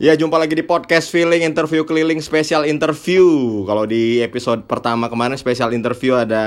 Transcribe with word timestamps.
Ya 0.00 0.16
jumpa 0.16 0.40
lagi 0.40 0.56
di 0.56 0.64
podcast 0.64 1.12
Feeling 1.12 1.44
Interview 1.44 1.84
Keliling 1.84 2.24
Spesial 2.24 2.64
Interview. 2.64 3.20
Kalau 3.68 3.84
di 3.84 4.24
episode 4.24 4.64
pertama 4.64 5.12
kemarin 5.12 5.36
spesial 5.36 5.76
interview 5.76 6.16
ada 6.16 6.40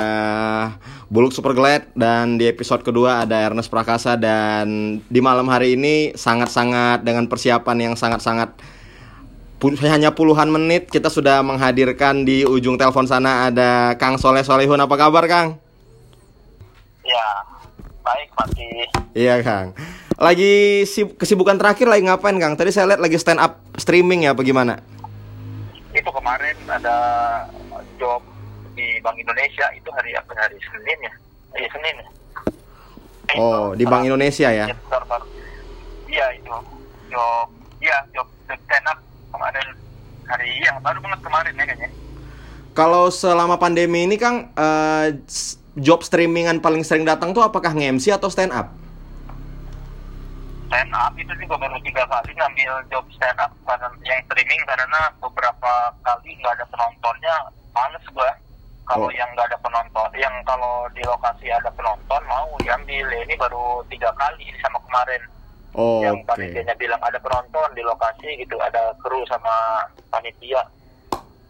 Buluk 1.14 1.30
Super 1.30 1.54
Glad 1.54 1.86
Dan 1.94 2.42
di 2.42 2.50
episode 2.50 2.82
kedua 2.82 3.22
ada 3.22 3.46
Ernest 3.46 3.70
Prakasa 3.70 4.18
Dan 4.18 4.98
di 5.06 5.22
malam 5.22 5.46
hari 5.54 5.78
ini 5.78 6.18
sangat-sangat 6.18 7.06
dengan 7.06 7.30
persiapan 7.30 7.78
yang 7.78 7.94
sangat-sangat 7.94 8.58
Hanya 9.86 10.18
puluhan 10.18 10.50
menit 10.50 10.90
kita 10.90 11.14
sudah 11.14 11.46
menghadirkan 11.46 12.26
di 12.26 12.50
ujung 12.50 12.82
telepon 12.82 13.06
sana 13.06 13.54
ada 13.54 13.94
Kang 14.02 14.18
Soleh 14.18 14.42
Solehun 14.42 14.82
Apa 14.82 14.98
kabar 14.98 15.30
Kang? 15.30 15.62
Ya, 17.06 17.28
baik 18.02 18.34
masih 18.34 18.90
Iya 19.14 19.46
Kang 19.46 19.78
lagi 20.24 20.88
kesibukan 21.20 21.60
terakhir 21.60 21.92
lagi 21.92 22.08
ngapain 22.08 22.40
Kang? 22.40 22.56
Tadi 22.56 22.72
saya 22.72 22.96
lihat 22.96 23.04
lagi 23.04 23.20
stand 23.20 23.44
up 23.44 23.60
streaming 23.76 24.24
ya, 24.24 24.32
bagaimana? 24.32 24.80
Itu 25.92 26.10
kemarin 26.16 26.56
ada 26.72 26.96
job 28.00 28.24
di 28.74 29.04
Bank 29.04 29.20
Indonesia 29.20 29.68
itu 29.76 29.92
hari 29.92 30.16
apa 30.16 30.32
hari 30.40 30.56
Senin 30.64 31.00
ya? 31.04 31.14
Iya 31.60 31.70
Senin 31.76 31.96
ya. 32.00 32.08
Oh, 33.36 33.76
di 33.76 33.84
Bank 33.84 34.08
Indonesia 34.08 34.48
ya? 34.48 34.66
Iya 36.08 36.26
itu 36.40 36.56
job, 37.12 37.48
iya 37.84 37.98
job 38.16 38.28
stand 38.48 38.88
up 38.88 38.98
kemarin 39.34 39.68
hari 40.24 40.48
iya 40.62 40.78
baru 40.80 41.04
banget 41.04 41.20
kemarin 41.20 41.54
ya 41.60 41.66
kayaknya. 41.68 41.90
Kalau 42.74 43.14
selama 43.14 43.62
pandemi 43.62 44.08
ini 44.08 44.18
Kang, 44.18 44.50
uh, 44.58 45.14
job 45.78 46.02
streamingan 46.02 46.58
paling 46.58 46.82
sering 46.82 47.06
datang 47.06 47.36
tuh 47.36 47.46
apakah 47.46 47.76
nge-MC 47.76 48.14
atau 48.14 48.32
stand 48.34 48.50
up? 48.50 48.74
Stand 50.74 50.90
up 50.98 51.14
itu 51.14 51.30
juga 51.38 51.62
baru 51.62 51.78
tiga 51.86 52.02
kali 52.10 52.34
ngambil 52.34 52.82
job 52.90 53.06
stand 53.14 53.38
up 53.38 53.54
karena 53.62 53.94
yang 54.02 54.18
streaming 54.26 54.62
karena 54.66 55.02
beberapa 55.22 55.94
kali 56.02 56.34
nggak 56.42 56.58
ada 56.58 56.66
penontonnya 56.66 57.36
males 57.78 58.02
gue 58.10 58.32
kalau 58.90 59.08
oh. 59.08 59.14
yang 59.14 59.30
nggak 59.38 59.48
ada 59.54 59.60
penonton 59.62 60.10
yang 60.18 60.34
kalau 60.44 60.90
di 60.92 61.06
lokasi 61.06 61.48
ada 61.48 61.72
penonton 61.72 62.22
mau 62.28 62.52
diambil. 62.60 63.08
Ini 63.24 63.34
baru 63.40 63.80
tiga 63.88 64.12
kali 64.12 64.52
sama 64.60 64.80
kemarin. 64.84 65.22
Oh, 65.74 66.06
yang 66.06 66.20
okay. 66.22 66.52
panitianya 66.52 66.76
bilang 66.78 67.02
ada 67.02 67.18
penonton 67.18 67.70
di 67.74 67.82
lokasi 67.82 68.44
gitu 68.44 68.60
ada 68.60 68.94
kru 69.02 69.24
sama 69.26 69.88
panitia. 70.12 70.62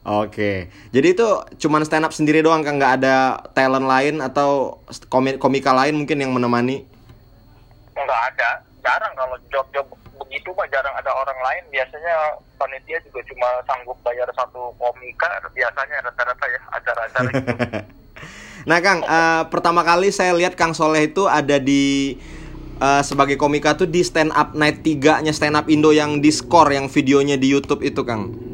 Oke, 0.04 0.68
jadi 0.92 1.16
itu 1.16 1.28
cuma 1.64 1.80
stand 1.88 2.04
up 2.04 2.12
sendiri 2.12 2.44
doang 2.44 2.60
kan 2.60 2.76
nggak 2.76 2.94
ada 3.00 3.40
talent 3.56 3.88
lain 3.88 4.20
atau 4.20 4.84
komika 5.40 5.72
lain 5.72 5.96
mungkin 5.96 6.20
yang 6.20 6.36
menemani? 6.36 6.84
Nggak 7.96 8.22
ada, 8.36 8.68
jarang 8.84 9.14
kalau 9.16 9.36
job-job 9.48 9.88
begitu 10.20 10.50
mah 10.54 10.68
jarang 10.70 10.94
ada 10.94 11.10
orang 11.16 11.40
lain 11.42 11.64
biasanya 11.74 12.38
panitia 12.60 13.00
juga 13.08 13.20
cuma 13.32 13.50
sanggup 13.66 13.98
bayar 14.06 14.28
satu 14.36 14.76
komika 14.78 15.30
biasanya 15.56 15.98
rata-rata 16.06 16.46
ya 16.52 16.62
acara-acara 16.70 17.30
gitu. 17.34 17.56
nah 18.70 18.78
Kang 18.80 19.02
uh, 19.04 19.44
pertama 19.50 19.82
kali 19.82 20.14
saya 20.14 20.36
lihat 20.38 20.54
Kang 20.54 20.78
Soleh 20.78 21.10
itu 21.10 21.26
ada 21.26 21.58
di 21.58 22.16
uh, 22.80 23.02
sebagai 23.02 23.36
komika 23.40 23.74
tuh 23.74 23.90
di 23.90 24.06
stand 24.06 24.32
up 24.36 24.54
night 24.54 24.86
3 24.86 25.26
nya 25.26 25.34
stand 25.34 25.58
up 25.58 25.66
Indo 25.72 25.90
yang 25.96 26.22
di 26.22 26.30
score 26.30 26.78
yang 26.78 26.88
videonya 26.88 27.36
di 27.40 27.50
YouTube 27.50 27.82
itu 27.82 28.04
Kang 28.06 28.54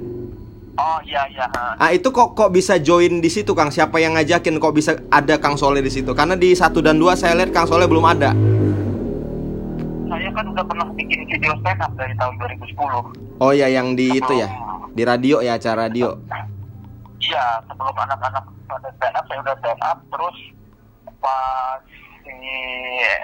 Oh 0.79 0.99
iya 1.03 1.27
iya. 1.27 1.43
Ah 1.75 1.91
itu 1.91 2.07
kok 2.07 2.39
kok 2.39 2.55
bisa 2.55 2.79
join 2.79 3.19
di 3.19 3.27
situ 3.27 3.51
Kang? 3.51 3.67
Siapa 3.67 3.99
yang 3.99 4.15
ngajakin 4.15 4.63
kok 4.63 4.71
bisa 4.71 4.95
ada 5.11 5.35
Kang 5.35 5.59
Soleh 5.59 5.83
di 5.83 5.91
situ? 5.91 6.15
Karena 6.15 6.39
di 6.39 6.55
satu 6.55 6.79
dan 6.79 6.95
dua 6.95 7.19
saya 7.19 7.35
lihat 7.35 7.51
Kang 7.51 7.67
Soleh 7.67 7.83
belum 7.83 8.07
ada 8.07 8.31
saya 10.29 10.45
kan 10.45 10.53
udah 10.53 10.61
pernah 10.61 10.85
bikin 10.93 11.25
video 11.25 11.57
stand 11.57 11.81
up 11.81 11.89
dari 11.97 12.13
tahun 12.13 12.37
2010. 12.37 13.41
Oh 13.41 13.49
ya 13.49 13.65
yang 13.65 13.97
di 13.97 14.13
sebelum, 14.13 14.21
itu 14.21 14.33
ya 14.45 14.49
di 14.93 15.01
radio 15.01 15.41
ya 15.41 15.57
acara 15.57 15.89
radio. 15.89 16.13
Iya 17.17 17.65
sebelum 17.65 17.97
anak-anak 17.97 18.45
pada 18.69 18.89
stand 18.93 19.17
up 19.17 19.25
saya 19.25 19.41
udah 19.41 19.55
stand 19.57 19.81
up 19.81 19.97
terus 20.13 20.37
pas 21.17 21.81
si 22.21 22.37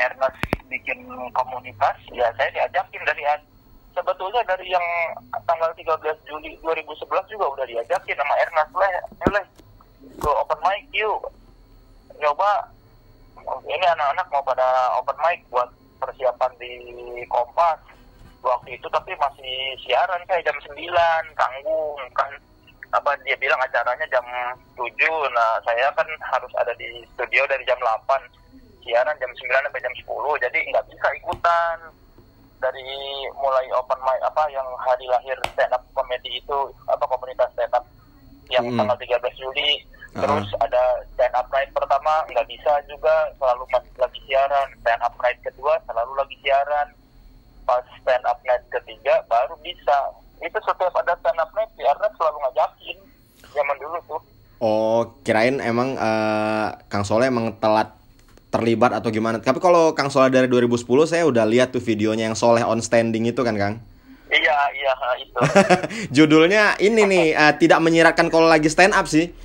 Ernest 0.01 0.41
bikin 0.65 1.05
komunitas 1.29 1.93
ya 2.09 2.25
saya 2.41 2.49
diajakin 2.57 3.01
dari 3.05 3.21
sebetulnya 3.93 4.41
dari 4.49 4.65
yang 4.65 4.85
tanggal 5.45 5.69
13 5.77 5.85
Juli 6.25 6.57
2011 6.65 7.05
juga 7.29 7.45
udah 7.53 7.65
diajakin 7.69 8.17
sama 8.17 8.33
Ernest 8.41 8.73
lah 8.73 8.89
ya 8.89 9.01
go 10.25 10.33
open 10.41 10.57
mic 10.65 10.89
yuk 10.89 11.21
coba 12.17 12.65
ini 13.69 13.85
anak-anak 13.93 14.25
mau 14.33 14.41
pada 14.41 14.97
open 14.97 15.17
mic 15.21 15.45
buat 15.53 15.69
persiapan 15.99 16.51
di 16.59 16.73
Kompas 17.29 17.79
waktu 18.45 18.77
itu 18.77 18.87
tapi 18.93 19.11
masih 19.17 19.73
siaran 19.81 20.21
kayak 20.29 20.45
jam 20.45 20.57
9 20.61 20.77
tanggung 21.33 21.99
kan. 22.13 22.31
Apa 22.93 23.17
dia 23.25 23.35
bilang 23.35 23.59
acaranya 23.59 24.05
jam 24.07 24.23
7 24.77 24.85
nah 25.33 25.59
saya 25.65 25.89
kan 25.97 26.07
harus 26.31 26.53
ada 26.55 26.71
di 26.77 27.03
studio 27.17 27.43
dari 27.49 27.65
jam 27.65 27.77
8 27.81 28.85
siaran 28.85 29.17
jam 29.17 29.31
9 29.33 29.41
sampai 29.49 29.81
jam 29.81 29.95
10 29.97 30.43
jadi 30.45 30.57
nggak 30.71 30.85
bisa 30.89 31.07
ikutan. 31.23 31.77
Dari 32.55 32.87
mulai 33.35 33.67
open 33.77 33.99
mic 34.01 34.19
apa 34.25 34.47
yang 34.49 34.65
hari 34.79 35.05
lahir 35.11 35.37
stand 35.53 35.75
up 35.75 35.83
comedy 35.93 36.39
itu 36.39 36.59
apa 36.87 37.03
komunitas 37.05 37.51
stand 37.53 37.73
up 37.75 37.83
yang 38.49 38.65
hmm. 38.65 38.77
tanggal 38.77 38.97
13 38.97 39.41
Juli 39.41 39.81
Terus 40.15 40.47
uh-huh. 40.47 40.63
ada 40.63 40.83
stand 41.11 41.35
up 41.35 41.47
night 41.51 41.67
pertama 41.75 42.23
nggak 42.31 42.47
bisa 42.47 42.71
juga 42.87 43.27
selalu 43.35 43.67
masih 43.67 43.95
lagi 43.99 44.19
siaran. 44.23 44.67
Stand 44.79 45.03
up 45.03 45.15
night 45.19 45.39
kedua 45.43 45.73
selalu 45.83 46.11
lagi 46.15 46.35
siaran. 46.39 46.87
Pas 47.67 47.83
stand 47.99 48.23
up 48.23 48.39
night 48.47 48.63
ketiga 48.71 49.19
baru 49.27 49.59
bisa. 49.59 50.15
Itu 50.39 50.55
setiap 50.63 50.95
ada 51.03 51.19
stand 51.19 51.39
up 51.43 51.51
night 51.51 51.71
karena 51.75 52.07
selalu 52.15 52.37
ngajakin 52.47 52.97
zaman 53.51 53.75
dulu 53.75 53.99
tuh. 54.07 54.21
Oh, 54.63 55.19
kirain 55.27 55.59
emang 55.59 55.99
uh, 55.99 56.79
Kang 56.87 57.03
Soleh 57.03 57.27
emang 57.27 57.59
telat 57.59 57.91
terlibat 58.47 58.95
atau 58.95 59.11
gimana. 59.11 59.43
Tapi 59.43 59.59
kalau 59.59 59.91
Kang 59.91 60.07
Soleh 60.07 60.31
dari 60.31 60.47
2010 60.47 60.87
saya 61.11 61.27
udah 61.27 61.43
lihat 61.43 61.75
tuh 61.75 61.83
videonya 61.83 62.31
yang 62.31 62.39
Soleh 62.39 62.63
on 62.63 62.79
standing 62.79 63.27
itu 63.27 63.43
kan, 63.43 63.59
Kang? 63.59 63.83
Iya, 64.31 64.57
iya 64.73 64.93
itu. 65.19 65.39
Judulnya 66.23 66.79
ini 66.79 67.03
nih 67.03 67.25
uh, 67.35 67.53
tidak 67.59 67.83
menyiratkan 67.83 68.31
kalau 68.31 68.47
lagi 68.47 68.71
stand 68.71 68.95
up 68.95 69.11
sih. 69.11 69.35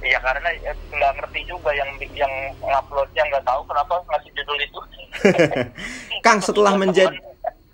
Iya 0.00 0.18
karena 0.24 0.48
ya, 0.64 0.72
nggak 0.72 1.12
ngerti 1.20 1.40
juga 1.44 1.70
yang 1.76 1.90
yang 2.16 2.32
nguploadnya 2.64 3.22
nggak 3.28 3.44
tahu 3.44 3.60
kenapa 3.68 4.00
ngasih 4.08 4.30
judul 4.32 4.56
itu. 4.56 4.80
Kang 6.24 6.40
setelah 6.40 6.72
menjadi 6.80 7.16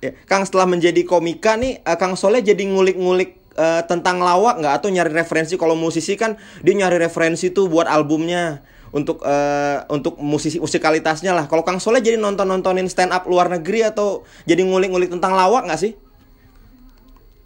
ya, 0.02 0.10
Kang 0.26 0.42
setelah 0.42 0.66
menjadi 0.66 1.06
komika 1.06 1.54
nih, 1.54 1.86
uh, 1.86 1.94
Kang 1.94 2.18
Soleh 2.18 2.42
jadi 2.42 2.58
ngulik-ngulik 2.66 3.54
uh, 3.54 3.86
tentang 3.86 4.18
lawak 4.18 4.58
nggak 4.58 4.74
atau 4.74 4.88
nyari 4.90 5.14
referensi 5.14 5.54
kalau 5.54 5.78
musisi 5.78 6.18
kan 6.18 6.34
dia 6.66 6.74
nyari 6.74 6.98
referensi 6.98 7.54
tuh 7.54 7.70
buat 7.70 7.86
albumnya 7.86 8.66
untuk 8.90 9.22
uh, 9.22 9.86
untuk 9.86 10.18
musisi 10.18 10.58
musikalitasnya 10.58 11.30
lah. 11.30 11.46
Kalau 11.46 11.62
Kang 11.62 11.78
Soleh 11.78 12.02
jadi 12.02 12.18
nonton 12.18 12.50
nontonin 12.50 12.90
stand 12.90 13.14
up 13.14 13.30
luar 13.30 13.46
negeri 13.46 13.86
atau 13.86 14.26
jadi 14.50 14.66
ngulik-ngulik 14.66 15.14
tentang 15.14 15.38
lawak 15.38 15.62
nggak 15.70 15.78
sih? 15.78 15.94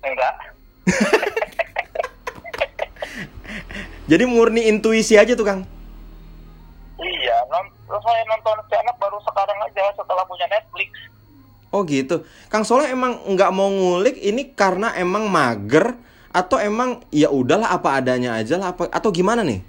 Enggak. 0.01 0.35
Jadi 4.11 4.27
murni 4.27 4.67
intuisi 4.67 5.15
aja 5.15 5.39
tuh 5.39 5.47
Kang. 5.47 5.63
Iya, 6.99 7.37
saya 7.87 8.23
nonton 8.27 8.59
stand 8.67 8.91
baru 8.99 9.23
sekarang 9.23 9.59
aja 9.63 9.87
setelah 9.95 10.27
punya 10.27 10.51
Netflix. 10.51 10.91
Oh 11.71 11.87
gitu. 11.87 12.27
Kang 12.51 12.67
Soleh 12.67 12.91
emang 12.91 13.23
nggak 13.23 13.55
mau 13.55 13.71
ngulik 13.71 14.19
ini 14.19 14.51
karena 14.51 14.91
emang 14.99 15.31
mager 15.31 15.95
atau 16.35 16.59
emang 16.59 17.07
ya 17.15 17.31
udahlah 17.31 17.71
apa 17.71 18.03
adanya 18.03 18.35
aja 18.35 18.59
lah 18.59 18.75
apa 18.75 18.91
atau 18.91 19.15
gimana 19.15 19.47
nih? 19.47 19.63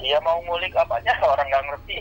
Iya 0.00 0.16
mau 0.24 0.40
ngulik 0.48 0.72
apanya 0.72 1.12
orang 1.36 1.46
nggak 1.52 1.64
ngerti. 1.68 1.96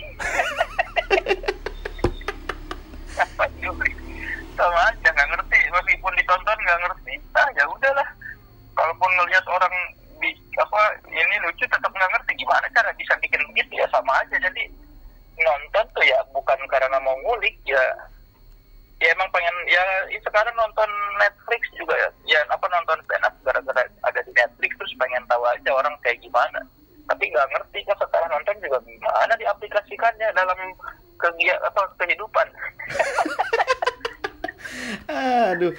apa 3.19 3.43
sama 4.55 4.79
aja 4.87 5.07
nggak 5.11 5.29
ngerti 5.35 5.59
meskipun 5.67 6.13
ditonton 6.15 6.57
nggak 6.63 6.79
ngerti 6.87 7.13
ah 7.35 7.47
ya 7.59 7.63
udahlah 7.67 8.07
kalaupun 8.77 9.11
ngelihat 9.19 9.45
orang 9.51 9.73
apa 10.59 10.81
ini 11.07 11.35
lucu 11.47 11.63
tetap 11.63 11.87
nggak 11.87 12.11
ngerti 12.11 12.43
gimana 12.43 12.67
cara 12.75 12.91
bisa 12.99 13.15
bikin 13.23 13.41
begitu 13.53 13.79
ya 13.79 13.87
sama 13.91 14.11
aja. 14.19 14.35
Jadi 14.35 14.67
nonton 15.39 15.85
tuh 15.95 16.05
ya 16.05 16.19
bukan 16.35 16.59
karena 16.67 16.97
mau 16.99 17.15
ngulik 17.23 17.55
ya. 17.63 17.81
Ya 19.01 19.09
emang 19.17 19.33
pengen 19.33 19.55
ya 19.65 19.81
sekarang 20.21 20.53
nonton 20.53 20.85
Netflix 21.17 21.65
juga 21.73 21.97
ya, 21.97 22.37
ya 22.37 22.39
apa 22.53 22.69
nonton 22.69 23.01
stand 23.09 23.25
up 23.25 23.33
gara-gara 23.41 23.81
ada 23.81 24.19
di 24.21 24.29
Netflix 24.37 24.77
terus 24.77 24.93
pengen 25.01 25.25
tahu 25.25 25.41
aja 25.49 25.69
orang 25.73 25.95
kayak 26.05 26.21
gimana. 26.21 26.61
Tapi 27.09 27.23
nggak 27.33 27.49
ngerti 27.49 27.81
kan 27.89 27.97
setelah 27.97 28.29
nonton 28.29 28.61
juga 28.61 28.77
gimana 28.85 29.33
diaplikasikannya 29.41 30.29
dalam 30.37 30.59
kegiatan 31.17 31.65
atau 31.65 31.83
kehidupan. 31.97 32.47
Aduh 35.49 35.73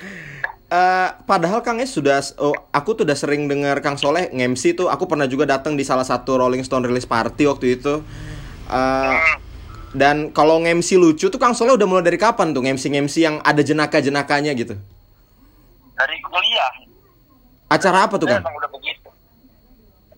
Uh, 0.73 1.13
padahal 1.29 1.61
Kang 1.61 1.77
es 1.85 1.93
sudah 1.93 2.25
oh, 2.41 2.57
aku 2.73 2.97
tuh 2.97 3.05
udah 3.05 3.13
sering 3.13 3.45
dengar 3.45 3.77
Kang 3.85 4.01
Soleh 4.01 4.33
ngemsi 4.33 4.73
tuh. 4.73 4.89
Aku 4.89 5.05
pernah 5.05 5.29
juga 5.29 5.45
datang 5.45 5.77
di 5.77 5.85
salah 5.85 6.09
satu 6.09 6.41
Rolling 6.41 6.65
Stone 6.65 6.89
release 6.89 7.05
party 7.05 7.45
waktu 7.45 7.77
itu. 7.77 8.01
Uh, 8.73 9.13
dan 9.93 10.33
kalau 10.33 10.57
ngemsi 10.65 10.97
lucu 10.97 11.29
tuh 11.29 11.37
Kang 11.37 11.53
Soleh 11.53 11.77
udah 11.77 11.85
mulai 11.85 12.09
dari 12.09 12.17
kapan 12.17 12.57
tuh 12.57 12.65
ngemsi 12.65 12.89
ngemsi 12.89 13.21
yang 13.21 13.37
ada 13.45 13.61
jenaka 13.61 14.01
jenakanya 14.01 14.57
gitu? 14.57 14.73
Dari 15.93 16.17
kuliah. 16.25 16.73
Acara 17.69 18.09
apa 18.09 18.17
tuh 18.17 18.33
Kang? 18.33 18.41
emang 18.41 18.57
udah 18.57 18.73
begitu. 18.73 19.13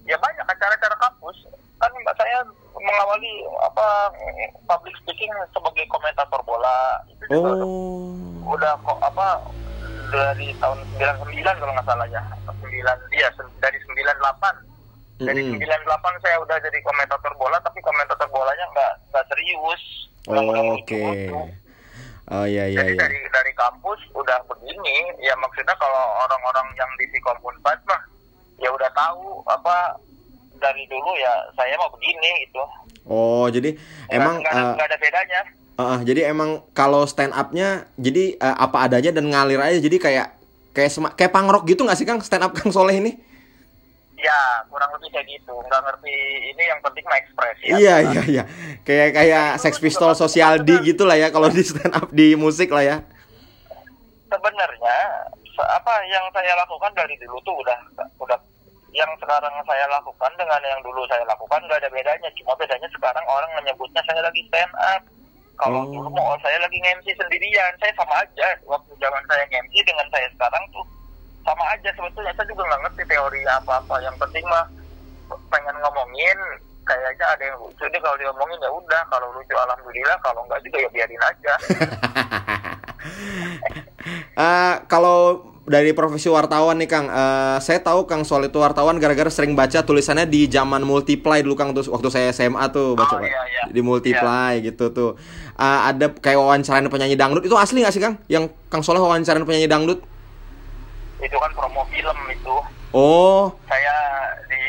Ya 0.06 0.15
banyak 0.23 0.47
acara-acara 0.47 0.95
kampus. 1.03 1.51
Kan 1.83 1.91
mbak 1.99 2.15
saya 2.15 2.47
mengawali 2.79 3.43
apa 3.59 3.87
public 4.71 4.95
speaking 5.03 5.35
sebagai 5.51 5.83
komentator 5.91 6.39
bola. 6.47 7.03
Itu 7.11 7.27
juga 7.27 7.59
udah- 7.59 7.67
Oh. 7.67 8.55
udah 8.55 8.73
kok 8.87 8.99
apa 9.03 9.27
dari 10.15 10.49
tahun 10.63 10.79
99 10.99 11.61
kalau 11.61 11.73
nggak 11.75 11.87
salah 11.87 12.07
ya 12.09 12.23
9 12.47 12.63
iya 13.15 13.29
dari 13.59 13.79
98 13.83 15.25
dari 15.25 15.41
Mm-mm. 15.47 15.63
98 15.63 16.23
saya 16.27 16.37
udah 16.43 16.57
jadi 16.59 16.79
komentator 16.83 17.33
bola 17.39 17.59
tapi 17.63 17.79
komentator 17.83 18.27
bolanya 18.31 18.67
nggak 18.75 18.93
nggak 19.15 19.27
serius 19.31 20.05
Udah-udah 20.25 20.63
Oke. 20.73 20.97
lucu-lucu. 20.97 21.41
Oh 22.33 22.49
iya 22.49 22.65
iya 22.73 22.81
Jadi 22.81 22.97
iya. 22.97 23.01
dari 23.05 23.19
dari 23.29 23.53
kampus 23.53 24.01
udah 24.17 24.41
begini, 24.49 25.13
ya 25.21 25.37
maksudnya 25.37 25.77
kalau 25.77 26.05
orang-orang 26.25 26.65
yang 26.73 26.89
di 26.97 27.05
Sikom 27.13 27.37
Unpad 27.45 27.77
mah 27.85 28.01
ya 28.57 28.73
udah 28.73 28.89
tahu 28.97 29.45
apa 29.45 30.01
dari 30.57 30.89
dulu 30.89 31.13
ya 31.21 31.53
saya 31.53 31.77
mau 31.77 31.93
begini 31.93 32.49
gitu. 32.49 32.65
Oh, 33.05 33.45
jadi 33.53 33.77
emang 34.09 34.41
nggak, 34.41 34.55
ada, 34.57 34.73
nggak 34.73 34.89
ada 34.89 34.97
bedanya. 34.97 35.41
Eh, 35.75 35.99
jadi 36.06 36.31
emang 36.31 36.62
kalau 36.71 37.03
stand 37.05 37.35
up-nya 37.35 37.91
jadi 37.97 38.38
eh, 38.38 38.56
apa 38.59 38.87
adanya 38.87 39.11
dan 39.11 39.26
ngalir 39.31 39.59
aja 39.59 39.79
jadi 39.79 39.97
kayak 39.99 40.26
kayak 40.75 40.91
sema- 40.91 41.15
kayak 41.15 41.31
pangrok 41.31 41.67
gitu 41.71 41.87
nggak 41.87 41.99
sih 41.99 42.06
Kang 42.06 42.19
stand 42.23 42.43
up 42.43 42.53
Kang 42.55 42.75
Soleh 42.75 42.99
ini? 42.99 43.15
Ya 44.15 44.41
kurang 44.73 44.88
lebih 44.97 45.12
kayak 45.12 45.26
gitu. 45.29 45.53
Nggak 45.53 45.81
ngerti 45.85 46.15
ini 46.55 46.62
yang 46.65 46.81
penting 46.81 47.05
ekspresi. 47.05 47.67
Iya 47.76 47.97
iya 48.09 48.23
iya. 48.25 48.43
Kayak 48.81 49.09
kayak 49.12 49.47
Sex 49.61 49.76
Pistol 49.76 50.17
Social 50.17 50.65
D 50.65 50.81
gitu 50.81 51.05
lah 51.05 51.21
ya 51.21 51.29
kalau 51.29 51.53
di 51.53 51.61
stand 51.61 51.93
up 51.93 52.09
di 52.09 52.32
musik 52.32 52.73
lah 52.73 52.81
ya. 52.81 52.97
Sebenarnya 54.32 54.99
se- 55.44 55.70
apa 55.70 55.93
yang 56.09 56.25
saya 56.32 56.56
lakukan 56.56 56.91
dari 56.97 57.15
dulu 57.20 57.37
tuh 57.44 57.53
udah 57.61 57.79
udah 58.19 58.38
yang 58.97 59.11
sekarang 59.20 59.53
saya 59.67 59.85
lakukan 59.93 60.32
dengan 60.41 60.62
yang 60.62 60.81
dulu 60.81 61.05
saya 61.05 61.23
lakukan 61.29 61.61
nggak 61.69 61.85
ada 61.85 61.91
bedanya. 61.93 62.29
Cuma 62.41 62.56
bedanya 62.56 62.88
sekarang 62.97 63.25
orang 63.29 63.50
menyebutnya 63.61 64.00
saya 64.09 64.25
lagi 64.25 64.41
stand 64.49 64.73
up. 64.75 65.03
Kalau 65.55 65.81
Oh. 65.83 65.91
dulu 65.91 66.09
mau 66.11 66.35
saya 66.43 66.59
lagi 66.59 66.77
nge-MC 66.79 67.15
sendirian, 67.15 67.73
saya 67.79 67.93
sama 67.95 68.15
aja. 68.21 68.49
Waktu 68.67 68.91
zaman 68.99 69.23
saya 69.31 69.45
nge-MC 69.47 69.75
dengan 69.87 70.06
saya 70.11 70.27
sekarang 70.35 70.65
tuh 70.75 70.85
sama 71.43 71.65
aja 71.71 71.89
sebetulnya. 71.95 72.33
Saya 72.35 72.47
juga 72.49 72.62
nggak 72.67 72.83
ngerti 72.89 73.03
teori 73.06 73.41
apa-apa. 73.47 73.95
Yang 74.03 74.17
penting 74.19 74.45
mah 74.47 74.67
pengen 75.49 75.77
ngomongin 75.81 76.39
kayaknya 76.85 77.25
ada 77.25 77.43
yang 77.49 77.56
lucu 77.56 77.81
deh 77.81 77.97
kalau 77.97 78.12
diomongin 78.21 78.61
ya 78.61 78.69
udah 78.69 79.03
kalau 79.09 79.33
lucu 79.33 79.56
alhamdulillah 79.56 80.21
kalau 80.21 80.45
enggak 80.45 80.61
juga 80.69 80.85
ya 80.85 80.89
biarin 80.93 81.23
aja 81.25 81.55
Eh, 84.35 84.75
kalau 84.85 85.41
dari 85.65 85.97
profesi 85.97 86.29
wartawan 86.29 86.77
nih 86.77 86.87
Kang, 86.87 87.07
eh, 87.09 87.57
saya 87.59 87.81
tahu 87.81 88.05
Kang 88.05 88.21
Sol 88.23 88.45
itu 88.45 88.61
wartawan 88.61 89.01
gara-gara 89.01 89.33
sering 89.33 89.57
baca 89.57 89.81
tulisannya 89.81 90.29
di 90.29 90.45
zaman 90.45 90.85
multiply 90.85 91.41
dulu 91.41 91.57
Kang 91.57 91.73
tuh 91.73 91.89
waktu 91.89 92.09
saya 92.09 92.29
SMA 92.31 92.69
tuh 92.69 92.93
baca 92.93 93.17
Oh, 93.17 93.25
iya, 93.25 93.41
iya. 93.49 93.63
di 93.73 93.81
multiply 93.81 94.61
gitu 94.61 94.93
tuh. 94.93 95.11
Eh, 95.55 95.81
ada 95.89 96.13
kayak 96.13 96.37
wawancarain 96.37 96.85
penyanyi 96.87 97.17
dangdut 97.17 97.43
itu 97.43 97.57
asli 97.57 97.81
nggak 97.81 97.95
sih 97.97 98.03
Kang? 98.03 98.21
Yang 98.29 98.53
Kang 98.69 98.85
Soleh 98.85 99.01
wawancarain 99.01 99.43
penyanyi 99.43 99.67
dangdut? 99.67 100.01
itu 101.25 101.37
kan 101.41 101.49
promo 101.57 101.81
film 101.89 102.19
itu 102.29 102.57
Oh, 102.93 103.49
saya 103.65 103.97
di 104.45 104.61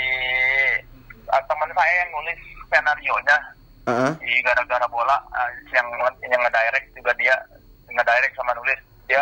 ah, 1.27 1.43
teman 1.43 1.67
saya 1.69 1.93
yang 1.99 2.09
nulis 2.09 2.39
skenario 2.63 3.15
nya 3.21 3.37
heeh. 3.85 4.11
di 4.17 4.33
gara-gara 4.39 4.87
bola 4.87 5.19
ah, 5.29 5.51
yang 5.69 5.83
yang 6.23 6.39
ngedirect 6.39 6.95
juga 6.95 7.11
dia 7.19 7.35
ngedirect 7.85 8.33
sama 8.33 8.55
nulis 8.55 8.79
dia 9.05 9.19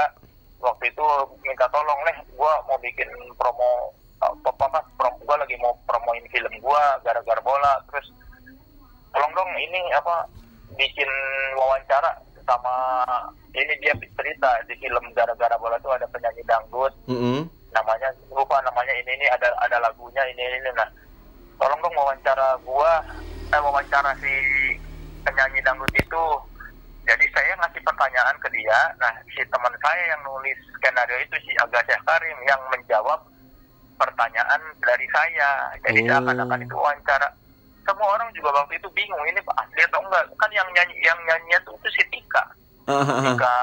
waktu 0.63 0.87
itu 0.87 1.05
minta 1.43 1.67
tolong 1.67 1.99
leh 2.07 2.17
gua 2.39 2.55
mau 2.65 2.79
bikin 2.79 3.07
promo 3.35 3.91
apa 4.23 4.79
promo 4.95 5.19
gua 5.27 5.35
lagi 5.43 5.59
mau 5.59 5.75
promoin 5.83 6.23
film 6.31 6.53
gua 6.63 6.97
gara-gara 7.03 7.43
bola. 7.43 7.83
Terus 7.91 8.07
tolong 9.11 9.31
dong 9.35 9.51
ini 9.59 9.91
apa 9.91 10.23
bikin 10.79 11.11
wawancara 11.59 12.15
sama 12.47 12.75
ini 13.53 13.75
dia 13.83 13.93
cerita 13.95 14.49
di 14.65 14.75
film 14.79 15.03
gara-gara 15.11 15.59
bola 15.59 15.75
tuh 15.83 15.91
ada 15.91 16.07
penyanyi 16.07 16.41
dangdut. 16.47 16.95
Mm-mm. 17.11 17.43
namanya 17.73 18.13
lupa 18.29 18.61
namanya 18.61 18.93
ini 18.93 19.17
ini 19.17 19.25
ada 19.27 19.49
ada 19.59 19.77
lagunya 19.83 20.23
ini 20.31 20.41
ini. 20.63 20.71
Nah 20.71 20.87
tolong 21.59 21.79
dong 21.83 21.95
wawancara 21.99 22.55
gua 22.63 23.03
eh 23.51 23.61
wawancara 23.61 24.15
si 24.23 24.31
penyanyi 25.27 25.59
dangdut 25.61 25.91
itu 25.93 26.23
jadi 27.03 27.25
saya 27.35 27.53
ngasih 27.59 27.81
pertanyaan 27.83 28.35
ke 28.39 28.47
dia 28.51 28.79
nah 28.97 29.11
si 29.27 29.41
teman 29.47 29.73
saya 29.83 30.03
yang 30.07 30.21
nulis 30.23 30.57
skenario 30.75 31.17
itu 31.19 31.35
si 31.43 31.51
Agasya 31.59 31.99
Karim 32.03 32.37
yang 32.47 32.61
menjawab 32.71 33.19
pertanyaan 33.99 34.61
dari 34.79 35.07
saya 35.11 35.49
jadi 35.83 35.99
Oh. 36.03 36.07
seakan-akan 36.09 36.59
itu 36.63 36.75
wawancara 36.75 37.29
semua 37.83 38.07
orang 38.15 38.31
juga 38.31 38.49
waktu 38.55 38.79
itu 38.79 38.87
bingung 38.95 39.19
ini 39.27 39.39
asli 39.43 39.81
atau 39.83 39.99
enggak 39.99 40.23
kan 40.39 40.51
yang 40.55 40.67
nyanyi 40.71 40.95
yang 41.03 41.19
nyanyinya 41.27 41.59
tuh 41.67 41.75
itu 41.83 41.99
si 41.99 42.03
Tika 42.15 42.43
Hahaha. 42.87 43.35
Tika 43.35 43.55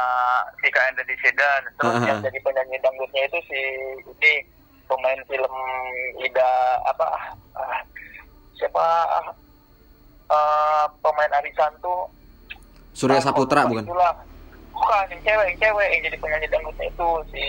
Tika 0.60 0.80
and 0.92 0.96
the 1.00 1.16
Sedan 1.24 1.62
terus 1.80 1.96
Ah, 1.96 2.04
yang 2.04 2.18
ah. 2.20 2.24
jadi 2.28 2.38
penyanyi 2.44 2.76
dangdutnya 2.84 3.22
itu 3.28 3.38
si 3.48 3.60
ini 4.04 4.32
pemain 4.84 5.20
film 5.24 5.54
Ida 6.20 6.50
apa 6.84 7.04
ah, 7.56 7.80
siapa 8.60 8.84
ah, 9.08 9.26
ah, 10.28 10.84
pemain 11.00 11.32
Arisan 11.40 11.72
tuh 11.80 12.09
Surya 13.00 13.24
Saputra 13.24 13.64
bukan? 13.64 13.88
itulah. 13.88 14.12
bukan 14.76 15.04
yang 15.08 15.20
cewek 15.24 15.46
yang 15.48 15.58
cewek 15.58 15.86
yang 15.88 16.00
jadi 16.04 16.16
penyanyi 16.20 16.46
dangdutnya 16.52 16.84
itu 16.92 17.08
si 17.32 17.44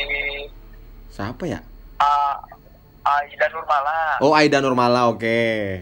Siapa 1.11 1.43
ya? 1.43 1.59
ah, 1.99 2.39
Aida 3.01 3.51
Nurmala 3.51 4.15
Oh, 4.23 4.31
Aida 4.31 4.63
Nurmala, 4.63 5.09
oke. 5.11 5.41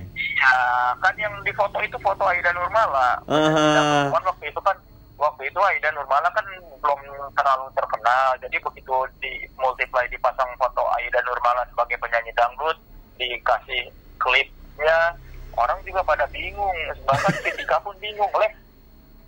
Iya, 0.10 0.58
kan 0.98 1.14
yang 1.20 1.36
di 1.46 1.52
foto 1.54 1.78
itu 1.84 2.00
foto 2.02 2.24
Aida 2.26 2.50
Nurmala. 2.56 3.20
Ah. 3.30 4.10
Cuman 4.10 4.24
waktu 4.26 4.50
itu 4.50 4.60
kan 4.64 4.74
waktu 5.20 5.42
itu 5.52 5.60
Aida 5.60 5.92
Nurmala 5.94 6.32
kan 6.32 6.46
belum 6.80 7.00
terlalu 7.36 7.68
terkenal. 7.76 8.30
Jadi 8.40 8.56
begitu 8.58 8.96
di 9.20 9.32
multiply 9.60 10.08
dipasang 10.08 10.50
foto 10.58 10.82
Aida 10.98 11.20
Nurmala 11.28 11.68
sebagai 11.70 12.00
penyanyi 12.00 12.32
dangdut, 12.34 12.78
dikasih 13.20 13.92
klipnya, 14.18 15.14
orang 15.60 15.78
juga 15.84 16.00
pada 16.08 16.24
bingung. 16.32 16.78
Bahkan 17.04 17.34
si 17.44 17.52
Tika 17.60 17.84
pun 17.84 17.94
bingung, 18.00 18.32
leh, 18.40 18.52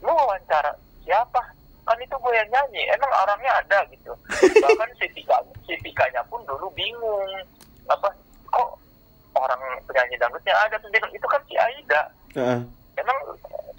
lu 0.02 0.12
wawancara 0.12 0.72
siapa? 1.06 1.42
Kan 1.82 1.98
itu 1.98 2.14
gue 2.14 2.34
yang 2.38 2.50
nyanyi, 2.54 2.86
emang 2.94 3.10
orangnya 3.10 3.52
ada 3.58 3.80
gitu. 3.90 4.14
Bahkan 4.64 4.90
si 5.02 5.06
Tika, 5.18 5.38
si 5.66 5.74
Tikanya 5.82 6.22
pun 6.30 6.42
dulu 6.46 6.70
bingung, 6.78 7.30
apa? 7.90 8.10
Kok 8.54 8.70
orang 9.34 9.62
penyanyi 9.90 10.16
dangdutnya 10.22 10.54
ada? 10.62 10.78
Tuh 10.78 10.90
itu 10.94 11.28
kan 11.28 11.42
si 11.50 11.56
Aida. 11.58 12.02
Heeh. 12.38 12.60
emang 13.02 13.18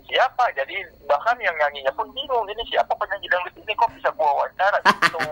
siapa? 0.09 0.45
Jadi 0.57 0.83
bahkan 1.07 1.37
yang 1.39 1.55
nyanyinya 1.57 1.93
pun 1.95 2.09
bingung. 2.11 2.45
Ini 2.51 2.63
siapa 2.69 2.93
penyanyi 2.99 3.31
dangdut 3.31 3.55
ini? 3.63 3.73
Kok 3.79 3.93
bisa 3.97 4.11
gua 4.19 4.45
wawancara 4.45 4.79
gitu? 4.83 5.23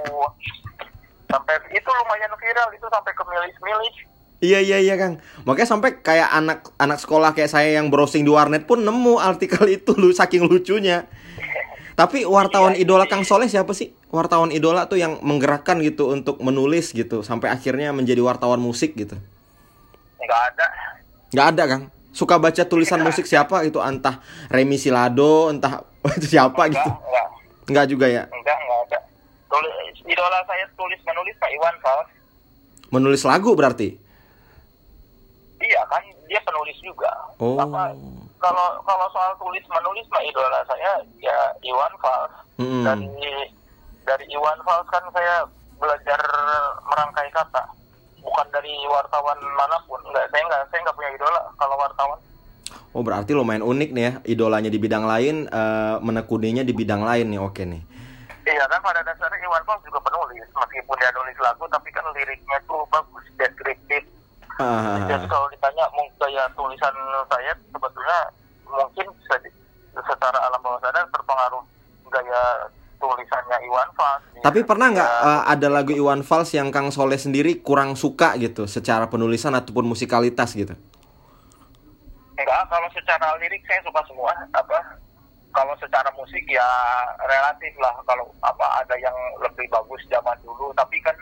Sampai 1.31 1.55
itu 1.75 1.91
lumayan 1.91 2.33
viral. 2.39 2.69
Itu 2.75 2.87
sampai 2.91 3.13
ke 3.15 3.23
milis-milis 3.23 3.97
Iya 4.41 4.59
iya 4.65 4.81
iya 4.81 4.95
Kang. 4.97 5.21
Makanya 5.45 5.69
sampai 5.69 6.01
kayak 6.01 6.33
anak 6.33 6.59
anak 6.81 6.97
sekolah 6.97 7.37
kayak 7.37 7.53
saya 7.53 7.77
yang 7.77 7.93
browsing 7.93 8.25
di 8.25 8.33
warnet 8.33 8.65
pun 8.65 8.81
nemu 8.81 9.21
artikel 9.21 9.69
itu 9.77 9.93
lu 9.95 10.11
saking 10.11 10.49
lucunya. 10.49 11.05
Tapi 11.93 12.25
wartawan 12.25 12.73
Iya, 12.73 12.89
idola 12.89 13.05
iya. 13.05 13.13
Kang 13.13 13.29
Soleh 13.29 13.53
siapa 13.53 13.77
sih? 13.77 13.93
Wartawan 14.09 14.49
idola 14.49 14.89
tuh 14.89 14.97
yang 14.97 15.21
menggerakkan 15.21 15.77
gitu 15.85 16.09
untuk 16.09 16.41
menulis 16.41 16.97
gitu 16.97 17.21
sampai 17.21 17.53
akhirnya 17.53 17.93
menjadi 17.93 18.25
wartawan 18.25 18.57
musik 18.57 18.97
gitu. 18.97 19.21
nggak 20.17 20.41
ada 20.53 20.67
Nggak 21.31 21.47
ada 21.53 21.63
Kang. 21.69 21.83
Suka 22.11 22.41
baca 22.41 22.65
tulisan 22.65 23.05
musik 23.05 23.29
siapa 23.29 23.63
itu 23.63 23.77
entah 23.79 24.19
Remi 24.49 24.81
Silado, 24.81 25.53
entah 25.53 25.85
siapa 26.33 26.57
enggak 26.67 26.81
gitu. 26.81 26.91
enggak 26.91 27.27
Nggak 27.69 27.87
juga 27.87 28.07
ya. 28.09 28.23
enggak 28.27 28.57
enggak 28.57 28.81
ada 28.89 28.99
tulis 29.47 29.75
idola 30.03 30.41
saya 30.43 30.65
tulis 30.73 31.01
menulis 31.05 31.35
Pak 31.37 31.51
Iwan 31.53 31.77
Fals 31.79 32.09
Menulis 32.89 33.23
lagu 33.23 33.53
berarti. 33.53 33.95
Iya 35.61 35.83
kan 35.89 36.03
dia 36.27 36.41
penulis 36.43 36.77
juga. 36.81 37.13
Oh. 37.41 37.61
apa 37.61 37.93
kalau 38.41 38.81
kalau 38.89 39.07
soal 39.13 39.33
tulis 39.37 39.65
menulis 39.69 40.07
mah 40.09 40.25
idola 40.25 40.61
saya 40.65 41.05
ya 41.21 41.39
Iwan 41.61 41.93
Fals. 42.01 42.33
Mm-mm. 42.61 42.85
dari 42.85 43.09
dari 44.05 44.25
Iwan 44.33 44.61
Fals 44.65 44.89
kan 44.89 45.05
saya 45.13 45.45
belajar 45.77 46.21
merangkai 46.89 47.29
kata. 47.33 47.65
Bukan 48.21 48.47
dari 48.53 48.73
wartawan 48.89 49.37
mana 49.57 49.77
pun. 49.85 50.01
Enggak 50.09 50.29
saya 50.33 50.43
enggak 50.45 50.63
saya 50.73 50.81
enggak 50.85 50.97
punya 50.97 51.11
idola 51.13 51.41
kalau 51.61 51.77
wartawan. 51.77 52.21
Oh 52.91 53.07
berarti 53.07 53.37
lumayan 53.37 53.63
unik 53.63 53.91
nih 53.95 54.03
ya 54.03 54.13
idolanya 54.27 54.71
di 54.73 54.81
bidang 54.83 55.07
lain, 55.07 55.47
eh, 55.47 55.97
menekuninya 56.03 56.67
di 56.67 56.75
bidang 56.75 57.05
lain 57.05 57.29
nih 57.31 57.41
oke 57.41 57.63
nih. 57.63 57.83
iya 58.51 58.67
kan 58.67 58.83
pada 58.83 59.05
dasarnya 59.05 59.47
Iwan 59.47 59.63
Fals 59.69 59.85
juga 59.85 60.01
penulis. 60.01 60.49
Meskipun 60.49 60.97
dia 60.97 61.13
nulis 61.13 61.37
lagu 61.39 61.65
tapi 61.69 61.89
kan 61.93 62.03
liriknya 62.17 62.59
tuh 62.67 62.83
bagus 62.89 63.25
deskriptif 63.37 64.03
Ah, 64.59 65.07
jadi 65.07 65.27
kalau 65.31 65.47
ditanya 65.53 65.85
gaya 66.19 66.45
tulisan 66.53 66.95
saya 67.31 67.53
sebetulnya 67.71 68.19
mungkin 68.67 69.07
se- 69.25 69.55
secara 69.95 70.39
alam 70.51 70.61
bawah 70.61 70.81
sadar 70.83 71.07
terpengaruh 71.09 71.65
gaya 72.11 72.43
tulisannya 73.01 73.57
Iwan 73.65 73.89
Fals 73.97 74.23
Tapi 74.45 74.61
pernah 74.63 74.93
nggak 74.93 75.11
uh, 75.25 75.43
ada 75.49 75.69
lagu 75.73 75.93
Iwan 75.97 76.21
Fals 76.21 76.53
yang 76.53 76.69
Kang 76.69 76.93
Soleh 76.93 77.17
sendiri 77.17 77.65
kurang 77.65 77.97
suka 77.97 78.37
gitu 78.37 78.69
secara 78.69 79.09
penulisan 79.09 79.57
ataupun 79.57 79.89
musikalitas 79.89 80.53
gitu? 80.53 80.77
Enggak, 82.37 82.63
kalau 82.73 82.89
secara 82.93 83.37
lirik 83.41 83.61
saya 83.69 83.81
suka 83.85 84.01
semua. 84.09 84.33
Apa? 84.57 84.79
Kalau 85.51 85.75
secara 85.77 86.09
musik 86.17 86.41
ya 86.49 86.65
relatif 87.29 87.73
lah. 87.77 87.93
Kalau 88.09 88.29
apa 88.41 88.81
ada 88.81 88.97
yang 88.97 89.17
lebih 89.45 89.69
bagus 89.69 90.01
zaman 90.09 90.37
dulu, 90.41 90.73
tapi 90.73 90.97
kan 91.05 91.17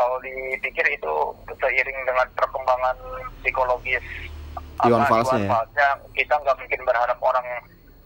kalau 0.00 0.16
dipikir 0.24 0.86
itu 0.88 1.14
seiring 1.60 1.98
dengan 2.08 2.24
perkembangan 2.32 2.96
psikologis 3.44 4.00
Iwan 4.80 5.04
Falsnya 5.04 5.44
ya? 5.44 5.48
Falsnya, 5.52 5.88
kita 6.16 6.40
nggak 6.40 6.56
mungkin 6.56 6.80
berharap 6.88 7.20
orang 7.20 7.44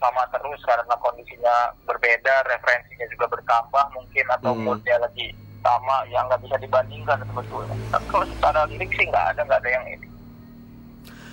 sama 0.03 0.27
terus 0.35 0.59
karena 0.67 0.95
kondisinya 0.99 1.71
berbeda, 1.87 2.35
referensinya 2.51 3.07
juga 3.15 3.31
bertambah 3.31 3.85
mungkin 3.95 4.27
atau 4.27 4.53
Hmm. 4.53 4.63
moodnya 4.67 4.99
lagi 4.99 5.31
sama 5.63 6.03
yang 6.11 6.27
nggak 6.27 6.43
bisa 6.43 6.57
dibandingkan 6.59 7.23
sebetulnya. 7.31 7.79
Tapi 7.95 8.07
kalau 8.11 8.27
secara 8.27 8.61
lirik 8.67 8.91
sih 8.91 9.07
nggak 9.07 9.27
ada 9.33 9.41
nggak 9.47 9.61
ada 9.63 9.71
yang 9.71 9.85
ini. 9.87 10.07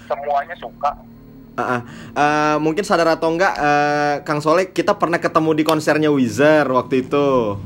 Semuanya 0.05 0.55
suka. 0.61 0.91
Ah. 1.59 1.83
Eh, 2.15 2.57
mungkin 2.63 2.85
sadar 2.85 3.17
atau 3.19 3.27
enggak 3.33 3.53
eh, 3.59 4.15
Kang 4.23 4.39
Soleh 4.39 4.71
kita 4.71 4.95
pernah 4.95 5.19
ketemu 5.19 5.51
di 5.57 5.63
konsernya 5.65 6.09
Wizard 6.13 6.69
waktu 6.69 7.03
itu. 7.03 7.57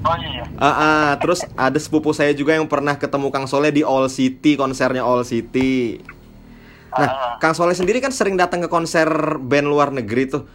Oh 0.00 0.16
iya. 0.16 0.44
Ah, 0.56 0.66
ah. 0.66 1.08
terus 1.20 1.44
ada 1.54 1.76
sepupu 1.76 2.16
saya 2.16 2.32
juga 2.32 2.56
yang 2.56 2.64
pernah 2.64 2.96
ketemu 2.96 3.28
Kang 3.28 3.44
Soleh 3.44 3.68
di 3.68 3.84
All 3.84 4.08
City 4.08 4.56
konsernya 4.56 5.04
All 5.04 5.24
City. 5.28 6.00
Ah, 6.90 6.98
Nah, 7.00 7.08
Kang 7.38 7.52
Soleh 7.52 7.76
sendiri 7.76 8.00
kan 8.00 8.10
sering 8.10 8.34
datang 8.34 8.64
ke 8.64 8.68
konser 8.72 9.06
band 9.38 9.68
luar 9.68 9.92
negeri 9.92 10.24
tuh. 10.26 10.48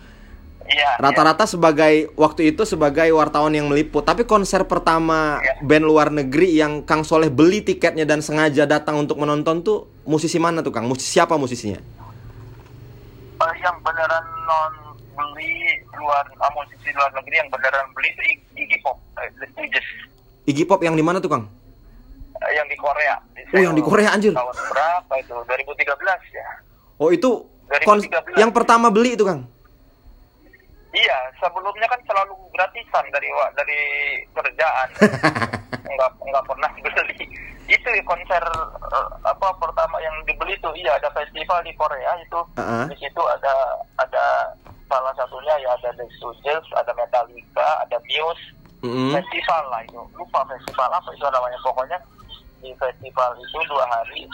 Iya. 0.65 0.97
Rata-rata 0.97 1.45
sebagai 1.45 2.09
waktu 2.17 2.49
itu 2.49 2.65
sebagai 2.65 3.05
wartawan 3.13 3.53
yang 3.53 3.69
meliput. 3.69 4.01
Tapi 4.01 4.25
konser 4.25 4.65
pertama 4.65 5.37
Iya. 5.37 5.61
band 5.61 5.85
luar 5.85 6.09
negeri 6.09 6.57
yang 6.57 6.81
Kang 6.81 7.05
Soleh 7.05 7.29
beli 7.29 7.61
tiketnya 7.61 8.03
dan 8.03 8.25
sengaja 8.25 8.65
datang 8.65 8.97
untuk 8.97 9.21
menonton 9.21 9.61
tuh 9.61 9.85
musisi 10.09 10.41
mana 10.41 10.65
tuh 10.65 10.73
Kang? 10.73 10.89
Musisi 10.89 11.21
siapa 11.21 11.37
musisinya? 11.37 11.77
Eh, 13.35 13.53
yang 13.61 13.77
beneran 13.85 14.25
non 14.49 14.84
luar 16.05 16.25
musisi 16.53 16.93
luar 16.93 17.09
negeri 17.11 17.35
yang 17.35 17.49
beneran 17.49 17.89
beli 17.91 18.13
itu 18.13 18.21
Iggy 18.53 18.77
Pop, 18.79 19.01
The 19.17 19.45
Stooges. 19.49 19.87
Iggy 20.45 20.63
Pop 20.63 20.79
yang 20.79 20.93
di 20.93 21.01
mana 21.01 21.17
tuh 21.17 21.27
Kang? 21.27 21.49
Eh, 22.35 22.53
yang 22.53 22.67
di 22.69 22.77
Korea. 22.77 23.15
Oh, 23.49 23.57
yang 23.57 23.73
di 23.73 23.81
Korea, 23.81 24.13
anjir. 24.13 24.35
Tahun 24.35 24.53
berapa 24.69 25.13
itu? 25.17 25.33
2013 25.33 26.21
ya. 26.29 26.47
Oh 26.95 27.09
itu 27.09 27.43
Dari 27.65 27.81
kons- 27.83 28.05
2013. 28.05 28.37
yang 28.37 28.51
pertama 28.53 28.87
beli 28.87 29.17
itu 29.17 29.25
Kang? 29.25 29.49
Iya, 30.95 31.17
sebelumnya 31.37 31.87
kan 31.89 31.99
selalu 32.05 32.37
gratisan 32.53 33.03
dari 33.09 33.27
wa- 33.33 33.51
dari 33.51 33.79
kerjaan. 34.31 34.87
enggak 35.91 36.09
enggak 36.21 36.43
pernah 36.45 36.69
beli. 36.71 37.25
Itu 37.65 37.87
konser 38.05 38.43
eh, 38.93 39.09
apa 39.25 39.47
pertama 39.57 39.97
yang 39.99 40.15
dibeli 40.23 40.53
itu 40.53 40.69
iya 40.77 40.95
ada 40.95 41.09
festival 41.11 41.59
di 41.65 41.73
Korea 41.73 42.11
itu. 42.21 42.39
Uh-uh. 42.55 42.85
Di 42.87 42.95
situ 42.95 43.21
ada 43.25 43.53
ada 43.97 44.25
salah 44.89 45.13
satunya 45.17 45.53
ya 45.61 45.69
ada 45.75 45.89
The 45.97 46.05
Stooges, 46.17 46.65
ada 46.77 46.91
Metallica, 46.93 47.69
ada 47.85 47.97
Muse. 48.05 48.45
Mm-mm. 48.85 49.17
Festival 49.17 49.63
lah 49.73 49.81
itu. 49.81 49.97
Lupa 50.13 50.45
festival 50.45 50.89
apa 50.93 51.09
itu 51.09 51.25
namanya 51.25 51.57
pokoknya 51.65 51.97
di 52.65 52.73
festival 52.81 53.37
itu 53.37 53.59
dua 53.69 53.85
hari 53.85 54.25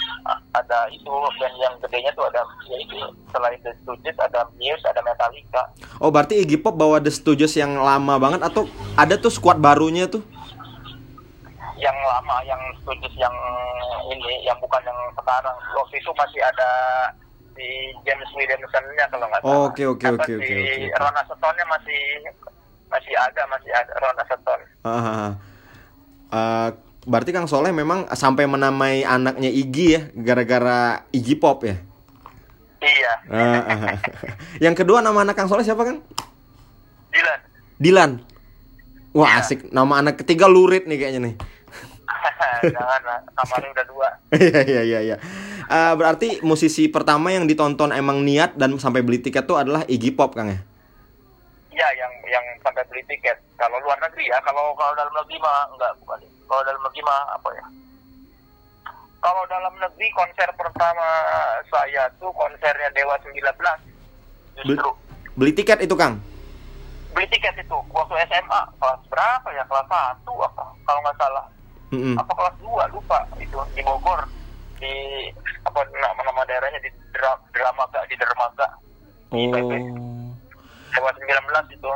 ada 0.55 0.87
itu 0.87 1.11
band 1.11 1.55
yang 1.59 1.75
gedenya 1.83 2.11
tuh 2.15 2.23
ada 2.31 2.39
ya 2.63 2.79
itu 2.79 2.95
selain 3.35 3.59
The 3.59 3.75
Stooges 3.83 4.15
ada 4.23 4.47
Muse 4.55 4.87
ada 4.87 5.03
Metallica 5.03 5.67
Oh 5.99 6.07
berarti 6.07 6.39
Iggy 6.39 6.63
Pop 6.63 6.79
bawa 6.79 7.03
The 7.03 7.11
Stooges 7.11 7.59
yang 7.59 7.75
lama 7.75 8.15
banget 8.15 8.39
atau 8.39 8.71
ada 8.95 9.19
tuh 9.19 9.33
squad 9.33 9.59
barunya 9.59 10.07
tuh? 10.07 10.23
yang 11.81 11.97
lama 12.07 12.45
yang 12.45 12.61
Stooges 12.79 13.11
yang 13.17 13.33
ini 14.07 14.45
yang 14.45 14.55
bukan 14.61 14.79
yang 14.85 14.99
sekarang 15.17 15.57
waktu 15.73 15.97
itu 15.97 16.11
masih 16.13 16.39
ada 16.45 16.69
di 17.61 17.71
James 18.01 18.29
Williamson-nya 18.33 19.05
kalau 19.13 19.25
nggak 19.29 19.41
salah. 19.45 19.69
Oke, 19.69 19.83
oke, 19.85 20.05
oke, 20.17 20.25
si 20.25 20.33
oke, 20.33 20.55
oke. 20.57 20.85
Rona 20.97 21.21
Stone-nya 21.29 21.65
masih 21.69 22.01
masih 22.89 23.13
ada 23.13 23.41
masih 23.45 23.69
ada 23.69 23.93
Rona 24.01 24.23
Stone. 24.25 24.63
Ah, 24.81 24.89
ah, 24.89 25.05
ah. 25.05 25.31
Eh, 26.31 26.69
berarti 27.05 27.29
Kang 27.29 27.45
Soleh 27.45 27.69
memang 27.69 28.09
sampai 28.17 28.49
menamai 28.49 29.05
anaknya 29.05 29.53
Iggy 29.53 29.85
ya 29.93 30.01
gara-gara 30.17 31.05
Iggy 31.13 31.35
Pop 31.37 31.61
ya? 31.61 31.77
Iya. 32.81 33.13
Ah, 33.29 33.61
ah, 33.61 33.79
ah. 33.93 33.97
yang 34.65 34.73
kedua 34.73 35.05
nama 35.05 35.21
anak 35.21 35.37
Kang 35.37 35.45
Soleh 35.45 35.61
siapa 35.61 35.85
Kang? 35.85 36.01
Dylan. 37.13 37.39
Dilan. 37.77 38.11
Wah 39.11 39.27
Iya. 39.37 39.43
asik. 39.43 39.59
Nama 39.69 39.93
anak 40.01 40.23
ketiga 40.23 40.47
Lurit 40.49 40.87
nih 40.89 40.97
kayaknya 40.97 41.21
nih. 41.29 41.35
Jangan 42.75 43.01
lah, 43.03 43.19
kamarnya 43.35 43.69
udah 43.75 43.85
dua. 43.87 44.09
Iya 44.41 44.59
iya 44.63 44.81
iya 44.81 44.99
iya. 45.03 45.15
Eh, 45.71 45.93
berarti 45.95 46.43
musisi 46.43 46.91
pertama 46.91 47.31
yang 47.31 47.47
ditonton 47.47 47.95
emang 47.95 48.19
niat 48.27 48.59
dan 48.59 48.75
sampai 48.75 48.99
beli 48.99 49.23
tiket 49.23 49.47
tuh 49.47 49.55
adalah 49.55 49.87
Iggy 49.87 50.11
Pop 50.11 50.35
Kang 50.35 50.51
ya? 50.51 50.59
Iya, 51.71 51.87
yang 51.95 52.11
yang 52.27 52.43
sampai 52.59 52.83
beli 52.91 52.99
tiket. 53.07 53.39
Kalau 53.55 53.79
luar 53.79 53.95
negeri 54.03 54.27
ya, 54.27 54.35
kalau 54.43 54.75
kalau 54.75 54.91
dalam 54.99 55.15
negeri 55.15 55.39
mah 55.39 55.71
enggak 55.71 55.95
bukan. 56.03 56.19
Kalau 56.43 56.61
dalam 56.67 56.81
negeri 56.83 57.01
mah 57.07 57.21
apa 57.39 57.49
ya? 57.55 57.65
Kalau 59.23 59.43
dalam 59.47 59.73
negeri 59.79 60.07
konser 60.11 60.49
pertama 60.59 61.07
saya 61.71 62.11
tuh 62.19 62.35
konsernya 62.35 62.91
Dewa 62.91 63.15
19. 63.23 63.39
Justru 64.59 64.91
Beli 65.39 65.55
tiket 65.55 65.79
itu 65.79 65.95
Kang? 65.95 66.19
beli 67.11 67.27
tiket 67.27 67.59
itu 67.59 67.75
waktu 67.91 68.15
SMA 68.27 68.61
kelas 68.75 69.01
berapa 69.07 69.47
ya? 69.55 69.63
Kelas 69.67 69.87
1 69.87 70.23
apa? 70.27 70.65
Kalau 70.83 70.99
nggak 71.03 71.15
salah. 71.19 71.45
Mm-mm. 71.91 72.15
Apa 72.19 72.31
kelas 72.35 72.55
2 72.59 72.95
lupa 72.95 73.19
itu 73.39 73.55
di 73.75 73.83
Bogor 73.83 74.23
di 74.81 74.93
apa 75.61 75.79
nama 75.93 76.21
nama 76.25 76.41
daerahnya 76.43 76.81
di 76.81 76.89
Dra, 77.13 77.37
Dramaga 77.53 78.01
di 78.09 78.15
Dermaga. 78.17 78.67
Di 79.29 79.45
Oh. 79.47 79.53
PP. 79.53 79.71
Dewa 80.91 81.09
19 81.15 81.71
itu. 81.71 81.91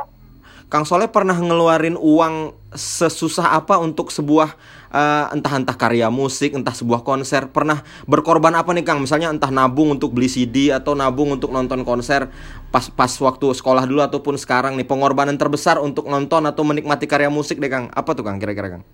Kang 0.66 0.82
Soleh 0.82 1.06
pernah 1.06 1.38
ngeluarin 1.38 1.94
uang 1.94 2.50
sesusah 2.74 3.54
apa 3.54 3.78
untuk 3.78 4.10
sebuah 4.10 4.58
eh, 4.90 5.24
entah 5.30 5.52
entah 5.62 5.76
karya 5.78 6.10
musik, 6.10 6.58
entah 6.58 6.74
sebuah 6.74 7.06
konser. 7.06 7.46
Pernah 7.54 7.86
berkorban 8.08 8.50
apa 8.56 8.74
nih 8.74 8.82
Kang? 8.82 8.98
Misalnya 8.98 9.30
entah 9.30 9.52
nabung 9.54 9.94
untuk 9.94 10.10
beli 10.10 10.26
CD 10.26 10.74
atau 10.74 10.98
nabung 10.98 11.30
untuk 11.30 11.54
nonton 11.54 11.86
konser 11.86 12.32
pas 12.74 12.90
pas 12.90 13.12
waktu 13.20 13.46
sekolah 13.52 13.86
dulu 13.86 14.02
ataupun 14.02 14.34
sekarang 14.34 14.74
nih 14.74 14.88
pengorbanan 14.88 15.38
terbesar 15.38 15.78
untuk 15.78 16.10
nonton 16.10 16.42
atau 16.48 16.62
menikmati 16.66 17.06
karya 17.06 17.30
musik 17.30 17.62
deh 17.62 17.70
Kang. 17.70 17.86
Apa 17.94 18.16
tuh 18.16 18.26
Kang 18.26 18.40
kira-kira 18.42 18.80
Kang? 18.80 18.84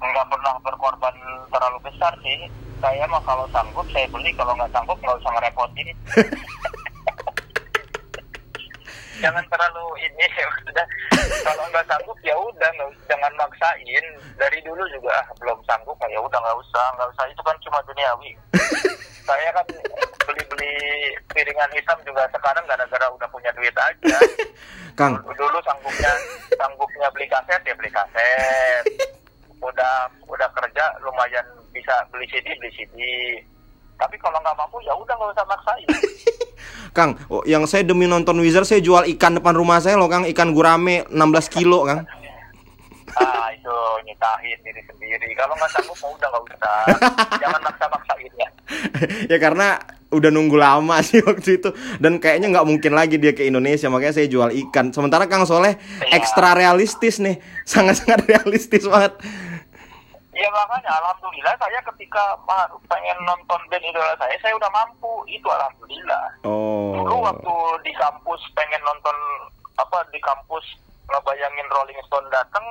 nggak 0.00 0.26
pernah 0.32 0.56
berkorban 0.64 1.14
terlalu 1.50 1.78
besar 1.84 2.12
sih. 2.22 2.48
Saya 2.80 3.04
mah 3.12 3.20
kalau 3.28 3.44
sanggup 3.52 3.84
saya 3.92 4.08
beli, 4.08 4.32
kalau 4.32 4.56
nggak 4.56 4.72
sanggup 4.72 4.96
nggak 5.04 5.18
usah 5.20 5.30
ngerepotin. 5.36 5.88
jangan 9.20 9.44
terlalu 9.52 9.84
ini 10.00 10.24
maksudnya. 10.24 10.84
Kalau 11.44 11.64
nggak 11.68 11.84
sanggup 11.84 12.16
ya 12.24 12.32
udah 12.32 12.70
jangan 13.04 13.32
maksain. 13.36 14.04
Dari 14.40 14.58
dulu 14.64 14.80
juga 14.88 15.12
ah, 15.12 15.26
belum 15.36 15.60
sanggup 15.68 15.98
ya 16.08 16.16
udah 16.16 16.38
nggak 16.40 16.58
usah 16.64 16.86
nggak 16.96 17.10
usah. 17.12 17.24
Itu 17.28 17.42
kan 17.44 17.56
cuma 17.60 17.78
duniawi. 17.84 18.32
Saya 19.28 19.52
kan 19.52 19.66
beli-beli 20.24 20.74
piringan 21.30 21.70
hitam 21.76 21.98
juga 22.02 22.24
sekarang 22.32 22.64
gara-gara 22.64 23.06
udah 23.12 23.28
punya 23.28 23.52
duit 23.52 23.76
aja. 23.76 24.16
Kang, 24.98 25.16
dulu, 25.22 25.32
dulu 25.36 25.58
sanggupnya 25.64 26.12
sanggupnya 26.58 27.08
beli 27.14 27.24
kaset 27.30 27.62
ya 27.64 27.72
beli 27.72 27.88
kaset 27.88 28.84
udah 29.60 29.94
udah 30.26 30.48
kerja 30.56 30.84
lumayan 31.04 31.44
bisa 31.70 31.92
beli 32.08 32.24
CD 32.32 32.56
beli 32.56 32.72
CD 32.72 32.96
tapi 34.00 34.16
kalau 34.16 34.40
nggak 34.40 34.56
mampu 34.56 34.80
ya 34.80 34.96
udah 34.96 35.12
nggak 35.12 35.32
usah 35.36 35.46
maksain. 35.46 35.88
Kang, 36.96 37.14
oh, 37.30 37.44
yang 37.46 37.68
saya 37.68 37.84
demi 37.86 38.08
nonton 38.08 38.40
Wizard 38.40 38.66
saya 38.66 38.80
jual 38.82 39.06
ikan 39.14 39.38
depan 39.38 39.54
rumah 39.54 39.78
saya 39.78 40.00
loh 40.00 40.08
Kang, 40.08 40.24
ikan 40.26 40.56
gurame 40.56 41.04
16 41.12 41.54
kilo 41.54 41.84
Kang. 41.84 42.02
ah 43.20 43.48
itu 43.52 43.76
nyitahin 44.08 44.58
diri 44.64 44.82
sendiri. 44.88 45.28
Kalau 45.36 45.52
nggak 45.54 45.70
sanggup 45.70 45.98
mau 46.00 46.10
udah 46.16 46.28
nggak 46.32 46.42
usah. 46.48 46.78
Jangan 47.38 47.60
maksa-maksain 47.60 48.32
ya. 48.40 48.48
Ya 49.30 49.38
karena 49.42 49.82
udah 50.10 50.30
nunggu 50.30 50.54
lama 50.58 50.98
sih 51.02 51.20
waktu 51.22 51.58
itu. 51.60 51.70
Dan 51.98 52.22
kayaknya 52.22 52.50
nggak 52.54 52.66
mungkin 52.66 52.92
lagi 52.94 53.18
dia 53.18 53.34
ke 53.34 53.46
Indonesia 53.46 53.90
makanya 53.92 54.22
saya 54.22 54.26
jual 54.30 54.50
ikan. 54.50 54.94
Sementara 54.94 55.26
Kang 55.26 55.44
Soleh 55.44 55.76
Iya. 55.76 56.22
ekstra 56.22 56.54
realistis 56.54 57.18
nih. 57.18 57.42
Sangat-sangat 57.66 58.26
realistis 58.30 58.86
banget 58.86 59.18
Ya 60.40 60.48
makanya 60.56 60.88
alhamdulillah 61.04 61.52
saya 61.60 61.76
ketika 61.84 62.32
pengen 62.88 63.18
nonton 63.28 63.60
band 63.68 63.84
idola 63.84 64.16
saya 64.16 64.32
saya 64.40 64.56
udah 64.56 64.72
mampu. 64.72 65.20
Itu 65.28 65.44
alhamdulillah. 65.52 66.40
Dulu 66.48 67.12
oh 67.12 67.20
waktu 67.28 67.54
di 67.84 67.92
kampus 67.92 68.40
pengen 68.56 68.80
nonton 68.80 69.12
apa 69.76 70.00
di 70.08 70.16
kampus 70.24 70.64
ngebayangin 71.12 71.68
Rolling 71.68 72.00
Stone 72.08 72.24
datang 72.32 72.64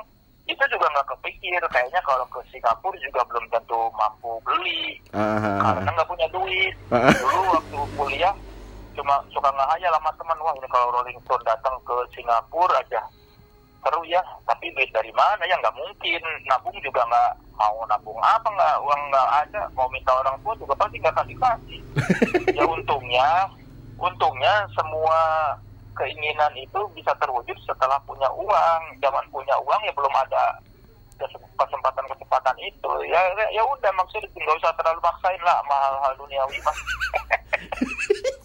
itu 0.50 0.66
juga 0.66 0.90
nggak 0.90 1.14
kepikir. 1.14 1.62
Kayaknya 1.70 2.02
kalau 2.02 2.26
ke 2.34 2.42
Singapura 2.50 2.98
juga 2.98 3.22
belum 3.30 3.46
tentu 3.54 3.94
mampu 3.94 4.42
beli. 4.42 4.98
Ah, 5.14 5.78
karena 5.78 5.94
nggak 5.94 6.10
punya 6.10 6.28
duit. 6.34 6.74
Dulu 6.90 7.40
waktu 7.54 7.80
kuliah 7.94 8.34
cuma 8.98 9.22
suka 9.30 9.54
ngehayal 9.54 9.94
sama 9.94 10.12
teman 10.18 10.42
wah 10.42 10.58
ini 10.58 10.66
kalau 10.74 10.90
Rolling 10.90 11.22
Stone 11.22 11.46
datang 11.46 11.78
ke 11.86 11.96
Singapura 12.18 12.82
aja 12.82 13.06
seru 13.84 14.02
ya 14.08 14.22
tapi 14.46 14.72
duit 14.76 14.92
dari 14.92 15.12
mana 15.16 15.44
ya? 15.46 15.56
Nggak 15.60 15.76
mungkin. 15.76 16.22
Nabung 16.48 16.78
juga 16.84 17.02
nggak 17.06 17.32
mau 17.60 17.84
nabung 17.88 18.20
apa 18.24 18.48
nggak 18.48 18.78
uang 18.84 19.02
nggak 19.12 19.30
ada. 19.48 19.62
Mau 19.76 19.88
minta 19.92 20.12
orang 20.16 20.36
tua 20.44 20.54
juga 20.60 20.74
pasti 20.76 21.00
nggak 21.00 21.14
akan 21.16 21.28
dikasih 21.28 21.82
ya 22.58 22.64
untungnya 22.66 23.30
untungnya 24.00 24.54
semua 24.72 25.20
keinginan 26.00 26.56
itu 26.56 26.80
bisa 26.96 27.12
terwujud 27.20 27.58
setelah 27.64 28.00
punya 28.08 28.30
uang. 28.34 28.82
Zaman 29.04 29.26
punya 29.32 29.56
uang 29.64 29.82
ya 29.84 29.94
belum 29.96 30.14
ada 30.16 30.44
kesempatan 31.60 32.06
kesempatan 32.08 32.58
itu. 32.64 32.92
Ya 33.12 33.22
ya 33.52 33.64
udah 33.64 33.92
maksudnya 33.96 34.28
nggak 34.32 34.60
usah 34.64 34.72
terlalu 34.80 35.00
maksain 35.04 35.42
lah 35.44 35.60
sama 35.64 35.76
hal-hal 35.76 36.14
duniawi 36.16 36.58
mas 36.64 36.80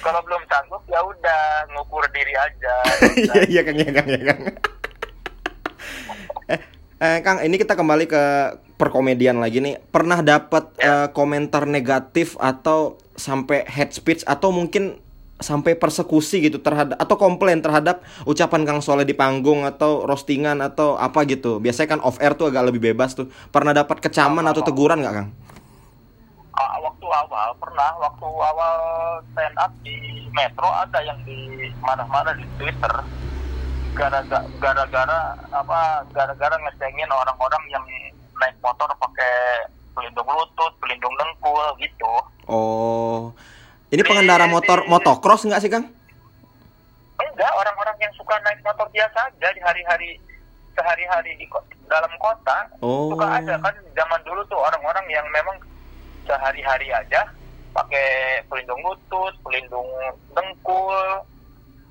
kalau 0.00 0.20
belum 0.24 0.42
sanggup 0.46 0.82
ya 0.88 1.00
udah 1.00 1.42
ngukur 1.74 2.04
diri 2.10 2.34
aja 2.34 2.74
iya 3.26 3.34
iya 3.46 3.60
kang 3.62 3.78
ya 3.78 3.90
kang 3.92 4.08
ya 4.08 4.20
kang 4.22 4.40
eh, 6.48 6.60
eh 7.00 7.18
kang 7.20 7.38
ini 7.42 7.56
kita 7.56 7.74
kembali 7.74 8.04
ke 8.06 8.22
perkomedian 8.76 9.40
lagi 9.40 9.60
nih 9.60 9.80
pernah 9.88 10.20
dapat 10.20 10.68
Ya. 10.76 11.06
eh, 11.06 11.08
komentar 11.12 11.64
negatif 11.64 12.36
atau 12.36 13.00
sampai 13.16 13.64
head 13.64 13.90
speech 13.96 14.22
atau 14.28 14.52
mungkin 14.52 15.00
sampai 15.36 15.76
persekusi 15.76 16.48
gitu 16.48 16.64
terhadap 16.64 16.96
atau 16.96 17.16
komplain 17.20 17.60
terhadap 17.60 18.00
ucapan 18.24 18.64
Kang 18.64 18.80
Soleh 18.80 19.04
di 19.04 19.12
panggung 19.12 19.68
atau 19.68 20.08
roastingan 20.08 20.64
atau 20.64 20.96
apa 20.96 21.28
gitu. 21.28 21.60
Biasanya 21.60 21.96
kan 21.96 22.00
off 22.00 22.16
air 22.24 22.32
tuh 22.32 22.48
agak 22.48 22.72
lebih 22.72 22.92
bebas 22.92 23.12
tuh. 23.12 23.28
Pernah 23.52 23.76
dapat 23.76 24.00
kecaman 24.00 24.44
atau 24.48 24.64
teguran 24.64 25.04
nggak 25.04 25.12
Kang? 25.12 25.28
Waktu 27.06 27.22
awal 27.22 27.50
pernah 27.62 27.90
waktu 28.02 28.26
awal 28.26 28.78
stand 29.30 29.54
up 29.62 29.70
di 29.86 30.26
metro 30.34 30.66
ada 30.66 30.98
yang 31.06 31.14
di 31.22 31.70
mana-mana 31.78 32.34
di 32.34 32.42
Twitter 32.58 32.90
gara-gara 33.94 34.42
gara-gara 34.58 35.38
apa 35.54 36.02
gara-gara 36.10 36.58
ngecengin 36.66 37.06
orang-orang 37.06 37.62
yang 37.70 37.86
naik 38.42 38.58
motor 38.58 38.90
pakai 38.98 39.70
pelindung 39.94 40.26
lutut, 40.26 40.74
pelindung 40.82 41.14
dengkul 41.14 41.78
gitu. 41.78 42.12
Oh. 42.50 43.30
Ini 43.94 44.02
pengendara 44.02 44.50
motor 44.50 44.82
motocross 44.90 45.46
nggak 45.46 45.62
sih 45.62 45.70
Kang? 45.70 45.86
Enggak, 47.22 47.52
orang-orang 47.54 48.02
yang 48.02 48.10
suka 48.18 48.34
naik 48.42 48.58
motor 48.66 48.90
biasa 48.90 49.30
aja 49.30 49.48
di 49.54 49.62
hari-hari 49.62 50.18
sehari-hari 50.74 51.38
di 51.38 51.46
dalam 51.86 52.10
kota 52.18 52.66
Oh. 52.82 53.14
suka 53.14 53.30
ada 53.30 53.62
kan 53.62 53.74
zaman 53.94 54.20
dulu 54.26 54.42
tuh 54.50 54.58
orang-orang 54.58 55.06
yang 55.06 55.22
memang 55.30 55.54
sehari-hari 56.26 56.90
aja 56.90 57.22
pakai 57.72 58.40
pelindung 58.50 58.80
lutut, 58.82 59.34
pelindung 59.44 59.86
dengkul, 60.32 61.22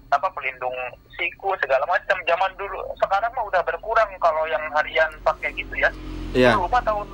apa 0.09 0.27
pelindung 0.33 0.73
siku 1.17 1.53
segala 1.61 1.85
macam 1.89 2.17
zaman 2.25 2.51
dulu. 2.57 2.79
Sekarang 2.99 3.31
mah 3.33 3.45
udah 3.47 3.61
berkurang 3.65 4.09
kalau 4.21 4.45
yang 4.49 4.63
harian 4.75 5.09
pakai 5.23 5.49
gitu 5.55 5.73
ya. 5.77 5.89
Iya. 6.35 6.51
Dulu 6.57 6.67
mah 6.69 6.83
tahun 6.83 7.09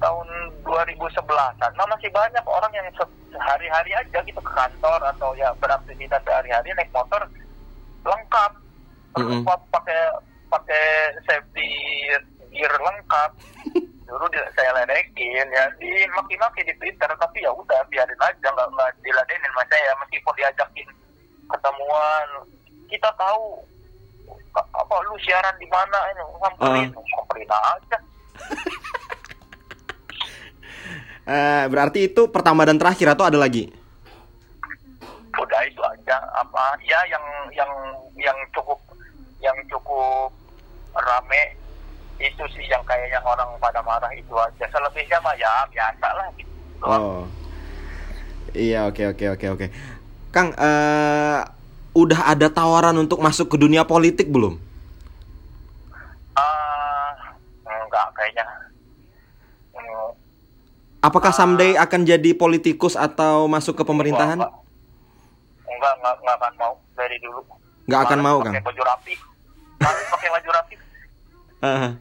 tahun 0.00 0.28
2011-an 0.64 1.72
nah 1.76 1.84
masih 1.92 2.08
banyak 2.08 2.40
orang 2.48 2.72
yang 2.72 2.88
se- 2.96 3.20
sehari-hari 3.28 3.92
aja 3.92 4.18
gitu 4.24 4.40
ke 4.40 4.52
kantor 4.56 4.96
atau 5.12 5.36
ya 5.36 5.52
beraktivitas 5.60 6.24
sehari-hari 6.24 6.72
naik 6.72 6.88
motor 6.88 7.20
lengkap 8.08 8.52
Mm-mm. 9.20 9.44
Pa- 9.44 9.68
pakai 9.68 10.00
pakai 10.48 10.84
safety 11.28 11.68
gear 12.48 12.72
lengkap 12.80 13.30
dulu 14.10 14.26
saya 14.58 14.70
ledekin 14.74 15.46
ya. 15.54 15.64
Di 15.78 15.90
maki-maki 16.18 16.66
di 16.66 16.74
Twitter 16.82 17.10
tapi 17.14 17.46
ya 17.46 17.54
udah 17.54 17.80
biarin 17.86 18.18
aja 18.18 18.48
nggak 18.50 18.68
nggak 18.74 18.90
diladenin 19.06 19.52
mas 19.54 19.66
saya 19.70 19.94
meskipun 20.02 20.34
diajakin 20.34 20.88
ketemuan. 21.46 22.28
Kita 22.90 23.06
tahu 23.14 23.62
apa 24.58 24.94
lu 25.06 25.14
siaran 25.22 25.54
di 25.62 25.68
mana 25.70 25.98
ini? 26.10 26.22
Samperin 26.42 26.90
samperin 26.90 27.50
aja? 27.50 27.98
Eh, 31.30 31.64
berarti 31.70 32.10
itu 32.10 32.26
pertama 32.26 32.66
dan 32.66 32.74
terakhir 32.74 33.14
atau 33.14 33.22
ada 33.22 33.38
lagi? 33.38 33.70
udah 35.38 35.62
itu 35.66 35.82
aja. 35.82 36.16
Apa 36.36 36.78
ya 36.84 36.98
yang 37.06 37.24
yang 37.54 37.72
yang 38.18 38.38
cukup 38.54 38.78
yang 39.38 39.56
cukup 39.70 40.30
rame 40.94 41.42
itu 42.20 42.44
sih 42.52 42.64
yang 42.68 42.84
kayaknya 42.84 43.18
orang 43.24 43.48
pada 43.56 43.80
marah 43.80 44.12
itu 44.12 44.32
aja. 44.36 44.64
Selebihnya 44.68 45.18
mah 45.24 45.34
ya 45.34 45.64
biasa 45.72 46.08
lah 46.12 46.26
gitu. 46.36 46.52
Oh. 46.84 47.24
Iya, 48.52 48.88
oke 48.90 49.16
oke 49.16 49.24
oke 49.38 49.46
oke. 49.56 49.66
Kang, 50.30 50.52
eh 50.54 51.40
udah 51.90 52.20
ada 52.30 52.46
tawaran 52.46 52.94
untuk 53.00 53.18
masuk 53.18 53.50
ke 53.50 53.56
dunia 53.58 53.82
politik 53.82 54.30
belum? 54.30 54.58
Ah, 56.36 57.34
enggak 57.66 58.06
kayaknya. 58.14 58.46
Hmm, 59.74 60.12
Apakah 61.00 61.32
someday 61.32 61.80
akan 61.80 62.04
jadi 62.04 62.36
politikus 62.36 62.94
atau 62.94 63.48
masuk 63.48 63.72
ke 63.74 63.84
pemerintahan? 63.86 64.36
enggak, 64.36 64.52
enggak. 65.70 65.72
Enggak 65.72 66.14
enggak 66.20 66.36
akan 66.36 66.52
mau. 66.60 66.72
Dari 66.94 67.16
dulu. 67.24 67.40
Nggak 67.88 68.00
akan 68.06 68.18
mau, 68.20 68.38
pakai 68.44 68.52
Kang? 68.52 68.66
baju 68.68 68.82
rapi. 68.84 69.14
Pakai 69.80 70.28
baju 70.30 70.50
rapi. 70.52 70.74
Eh, 71.60 71.92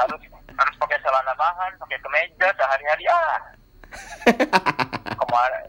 harus 0.00 0.22
harus 0.52 0.76
pakai 0.78 0.98
celana 1.00 1.32
bahan 1.34 1.72
pakai 1.80 1.98
kemeja 2.00 2.48
sehari-hari 2.56 3.04
ah. 3.08 3.38
Kemarin 5.22 5.64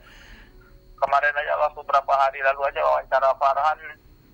kemarin 1.04 1.36
aja 1.36 1.54
waktu 1.60 1.80
beberapa 1.84 2.14
hari 2.16 2.40
lalu 2.40 2.64
aja 2.72 2.82
wawancara 2.88 3.30
Farhan 3.36 3.80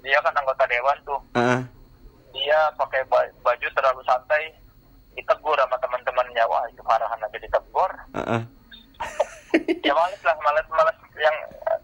dia 0.06 0.22
kan 0.22 0.38
anggota 0.38 0.64
dewan 0.70 0.98
tuh. 1.04 1.20
Eh, 1.36 1.60
dia 2.32 2.60
pakai 2.78 3.02
ba- 3.10 3.34
baju 3.42 3.68
terlalu 3.74 4.02
santai 4.06 4.54
ditegur 5.18 5.58
sama 5.58 5.76
teman-temannya. 5.82 6.44
Wah 6.46 6.64
itu 6.70 6.82
Farhan 6.86 7.26
aja 7.26 7.38
ditegur. 7.42 7.92
Eh, 8.14 8.22
eh. 8.38 8.42
ya 9.88 9.94
males 9.98 10.22
lah 10.22 10.38
males 10.46 10.68
males 10.70 10.98
yang 11.18 11.36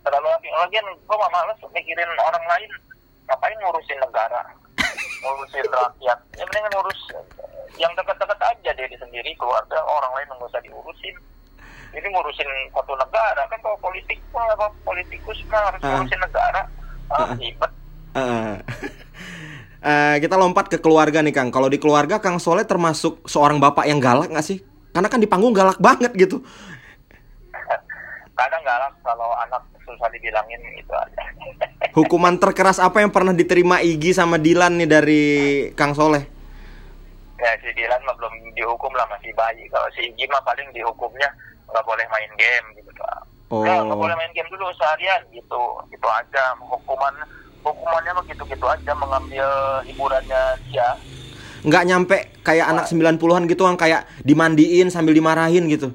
terlalu 0.06 0.28
lagian 0.54 0.86
gue 0.86 1.18
mah 1.18 1.32
males 1.34 1.58
mikirin 1.74 2.12
orang 2.22 2.46
lain. 2.46 2.72
Ngapain 3.26 3.58
ngurusin 3.58 3.98
negara 3.98 4.46
ngurusin 5.22 5.66
rakyat 5.68 6.20
ya 6.36 6.44
mendingan 6.44 6.72
ngurus 6.76 7.00
yang 7.76 7.92
dekat-dekat 7.96 8.40
aja 8.40 8.72
diri 8.74 8.96
sendiri 8.96 9.32
keluarga 9.36 9.80
orang 9.84 10.12
lain 10.16 10.28
nggak 10.32 10.48
usah 10.48 10.64
diurusin 10.64 11.16
ini 11.96 12.08
ngurusin 12.12 12.48
satu 12.72 12.94
negara 12.96 13.44
kan 13.48 13.60
kalau 13.64 13.78
politik 13.80 14.20
apa 14.36 14.68
politikus 14.84 15.40
mah 15.48 15.72
harus 15.72 15.80
Ah. 15.80 15.88
ngurusin 16.00 16.22
negara 16.22 16.62
ah 17.12 17.32
Ah. 17.32 17.36
ribet 17.36 17.72
Eh, 18.16 18.56
eh, 19.92 20.16
kita 20.24 20.40
lompat 20.40 20.72
ke 20.72 20.80
keluarga 20.80 21.20
nih 21.20 21.36
Kang. 21.36 21.52
Kalau 21.52 21.68
di 21.68 21.76
keluarga 21.76 22.24
Kang 22.24 22.40
Soleh 22.40 22.64
termasuk 22.64 23.28
seorang 23.28 23.60
bapak 23.60 23.92
yang 23.92 24.00
galak 24.00 24.32
nggak 24.32 24.48
sih? 24.48 24.64
Karena 24.96 25.12
kan 25.12 25.20
di 25.20 25.28
panggung 25.28 25.52
galak 25.52 25.76
banget 25.84 26.16
gitu. 26.16 26.40
kadang 28.40 28.64
galak 28.64 28.96
kalau 29.04 29.36
anak 29.44 29.60
susah 29.84 30.08
dibilangin 30.16 30.64
gitu 30.80 30.96
aja 30.96 31.24
Hukuman 31.96 32.36
terkeras 32.38 32.78
apa 32.84 33.00
yang 33.00 33.10
pernah 33.10 33.32
diterima 33.32 33.80
Igi 33.80 34.12
sama 34.12 34.36
Dilan 34.36 34.84
nih 34.84 34.90
dari 34.90 35.24
Kang 35.74 35.96
Soleh? 35.96 36.36
ya 37.36 37.52
si 37.60 37.68
Dilan 37.76 38.00
mah 38.08 38.16
belum 38.16 38.34
dihukum 38.56 38.92
lah 38.96 39.06
masih 39.12 39.30
bayi 39.36 39.68
kalau 39.68 39.86
si 39.92 40.08
Igi 40.08 40.24
mah 40.32 40.40
paling 40.48 40.72
dihukumnya 40.72 41.28
nggak 41.68 41.84
boleh 41.84 42.06
main 42.12 42.32
game 42.40 42.68
gitu 42.80 42.92
Oh. 43.46 43.62
Ya, 43.62 43.78
nggak 43.78 44.02
boleh 44.02 44.18
main 44.18 44.34
game 44.34 44.50
dulu 44.50 44.66
seharian 44.74 45.22
gitu 45.30 45.62
gitu 45.94 46.08
aja 46.10 46.58
hukuman 46.66 47.14
hukumannya 47.62 48.12
mah 48.18 48.26
gitu-gitu 48.26 48.66
aja 48.66 48.92
mengambil 48.98 49.46
hiburannya 49.86 50.58
dia 50.66 50.98
Nggak 51.62 51.84
nyampe 51.86 52.18
kayak 52.42 52.74
anak 52.74 52.86
90-an 52.90 53.46
gitu 53.46 53.70
kan 53.70 53.78
kayak 53.78 54.10
dimandiin 54.26 54.90
sambil 54.90 55.14
dimarahin 55.14 55.66
gitu. 55.70 55.94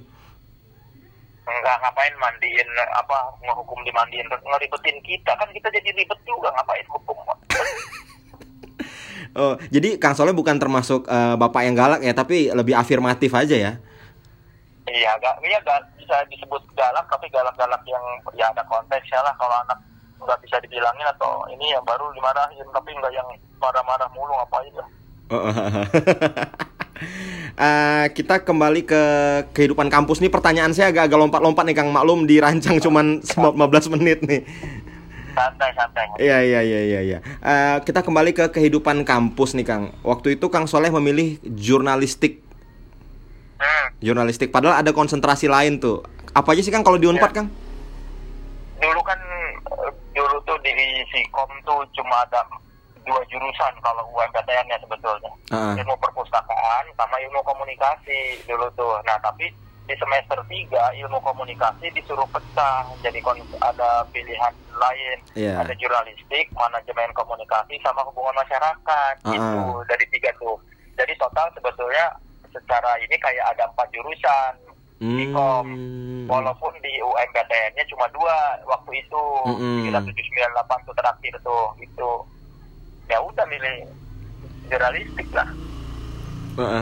Nggak 1.61 1.77
ngapain 1.83 2.15
mandiin 2.23 2.69
apa 2.95 3.19
ngehukum 3.43 3.83
dimandiin 3.83 4.27
terus 4.31 4.45
ngeribetin 4.47 4.99
kita. 5.03 5.33
Kan 5.35 5.51
kita 5.51 5.69
jadi 5.75 5.91
ribet 5.93 6.21
juga 6.25 6.55
ngapain 6.55 6.87
hukum? 6.89 7.17
Oh, 9.31 9.55
jadi 9.71 9.95
Kang 9.95 10.19
Soleh 10.19 10.35
bukan 10.35 10.59
termasuk 10.59 11.07
eh, 11.07 11.35
bapak 11.39 11.63
yang 11.63 11.79
galak 11.79 12.03
ya, 12.03 12.11
tapi 12.11 12.51
lebih 12.51 12.75
afirmatif 12.75 13.31
aja 13.31 13.55
ya. 13.55 13.73
iya 14.91 15.15
gak 15.23 15.39
iya 15.47 15.55
gak 15.63 15.87
bisa 16.03 16.19
disebut 16.27 16.59
galak 16.75 17.07
tapi 17.07 17.31
galak-galak 17.31 17.79
yang 17.87 18.03
ya 18.35 18.51
ada 18.51 18.67
konteksnya 18.67 19.23
lah. 19.23 19.31
Kalau 19.39 19.55
anak 19.63 19.79
nggak 20.21 20.41
bisa 20.45 20.57
dibilangin 20.61 21.07
atau 21.17 21.47
ini 21.49 21.73
yang 21.73 21.85
baru 21.85 22.13
dimarahin 22.13 22.67
tapi 22.75 22.93
nggak 22.93 23.13
yang 23.13 23.29
marah-marah 23.57 24.09
mulu 24.13 24.33
ngapain 24.37 24.75
lah 24.77 24.89
Oh, 25.31 25.47
Eh, 27.51 28.07
kita 28.13 28.41
kembali 28.41 28.85
ke 28.85 29.03
kehidupan 29.53 29.89
kampus 29.89 30.21
nih. 30.21 30.33
Pertanyaan 30.33 30.73
saya 30.73 30.89
agak-agak 30.89 31.19
lompat-lompat 31.19 31.65
nih 31.69 31.77
Kang. 31.77 31.89
Maklum 31.91 32.25
dirancang 32.25 32.81
cuman 32.81 33.21
15 33.21 33.93
menit 33.93 34.25
nih. 34.25 34.43
santai 35.31 35.71
santai 35.73 36.05
Iya 36.19 36.39
iya 36.43 36.61
iya 36.61 36.81
iya. 36.83 37.01
iya. 37.01 37.19
Eh, 37.23 37.77
kita 37.85 38.01
kembali 38.01 38.33
ke 38.33 38.45
kehidupan 38.51 39.05
kampus 39.05 39.53
nih 39.53 39.65
Kang. 39.65 39.93
Waktu 40.01 40.37
itu 40.37 40.49
Kang 40.49 40.65
Soleh 40.65 40.89
memilih 40.91 41.37
jurnalistik. 41.45 42.41
hmm. 43.57 43.87
Jurnalistik. 44.01 44.49
Padahal 44.49 44.81
ada 44.81 44.91
konsentrasi 44.91 45.45
lain 45.45 45.77
tuh. 45.79 46.01
Apa 46.33 46.53
aja 46.53 46.61
sih 46.61 46.73
Kang 46.73 46.81
kalau 46.81 46.97
di 46.97 47.07
Unpad 47.07 47.29
Ya. 47.29 47.37
Kang? 47.41 47.49
dulu 48.81 49.01
kan 49.05 49.21
eh, 49.69 49.93
dulu 50.17 50.41
tuh 50.41 50.57
di 50.65 50.73
Sikom 51.07 51.53
tuh 51.63 51.85
cuma 51.93 52.25
ada 52.25 52.41
dua 53.05 53.21
jurusan 53.33 53.73
kalau 53.81 54.05
UMPTN-nya 54.13 54.77
sebetulnya. 54.83 55.33
Ah. 55.51 55.75
Ilmu 55.77 55.95
perpustakaan 55.99 56.85
sama 56.95 57.17
ilmu 57.21 57.41
komunikasi 57.43 58.45
dulu 58.45 58.67
tuh. 58.77 59.01
Nah, 59.05 59.17
tapi 59.21 59.49
di 59.91 59.99
semester 59.99 60.39
3 60.47 60.95
ilmu 61.03 61.19
komunikasi 61.19 61.91
disuruh 61.91 62.27
pecah 62.31 62.87
jadi 63.03 63.19
ada 63.59 64.07
pilihan 64.15 64.55
lain 64.79 65.19
Iya. 65.35 65.59
ada 65.59 65.75
jurnalistik 65.75 66.47
manajemen 66.55 67.11
komunikasi 67.11 67.75
sama 67.83 68.07
hubungan 68.07 68.39
masyarakat 68.39 69.15
Ah, 69.27 69.35
itu 69.35 69.59
ah. 69.59 69.83
dari 69.91 70.07
tiga 70.15 70.31
tuh 70.39 70.63
jadi 70.95 71.11
total 71.19 71.51
sebetulnya 71.59 72.07
secara 72.55 73.03
ini 73.03 73.19
kayak 73.19 73.51
ada 73.51 73.67
empat 73.67 73.91
jurusan 73.91 74.55
Ikom. 75.01 75.65
Hmm. 75.65 76.29
walaupun 76.29 76.77
di 76.85 76.93
UMPTN-nya 77.01 77.83
cuma 77.89 78.05
dua 78.13 78.61
waktu 78.69 79.01
itu 79.01 79.23
tujuh 80.07 80.25
sembilan 80.29 80.51
delapan 80.55 80.79
tuh 80.85 80.95
terakhir 80.95 81.35
tuh 81.41 81.67
itu 81.81 82.11
ya 83.11 83.19
udah 83.21 83.45
milih 83.45 83.77
jurnalistik 84.67 85.29
lah. 85.35 85.49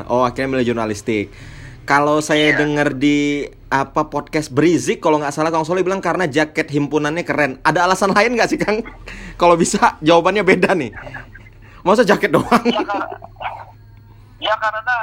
Oh 0.07 0.23
akhirnya 0.23 0.53
milih 0.53 0.67
jurnalistik. 0.69 1.33
Kalau 1.83 2.21
saya 2.21 2.53
Iya. 2.53 2.59
dengar 2.61 2.93
di 2.93 3.49
apa 3.69 4.05
podcast 4.07 4.49
Berizik 4.49 5.01
kalau 5.01 5.17
nggak 5.17 5.33
salah 5.33 5.49
Kang 5.49 5.65
Soli 5.65 5.81
bilang 5.81 5.99
karena 5.99 6.29
jaket 6.29 6.69
himpunannya 6.69 7.25
keren. 7.25 7.57
Ada 7.63 7.89
alasan 7.89 8.13
lain 8.13 8.37
nggak 8.37 8.49
sih 8.49 8.61
Kang? 8.61 8.85
kalau 9.41 9.57
bisa 9.57 9.97
jawabannya 9.99 10.45
beda 10.45 10.77
nih. 10.77 10.93
Masa 11.81 12.05
jaket 12.05 12.29
doang? 12.29 12.45
ya, 12.67 12.85
kar- 12.85 13.09
ya 14.39 14.55
karena 14.55 14.97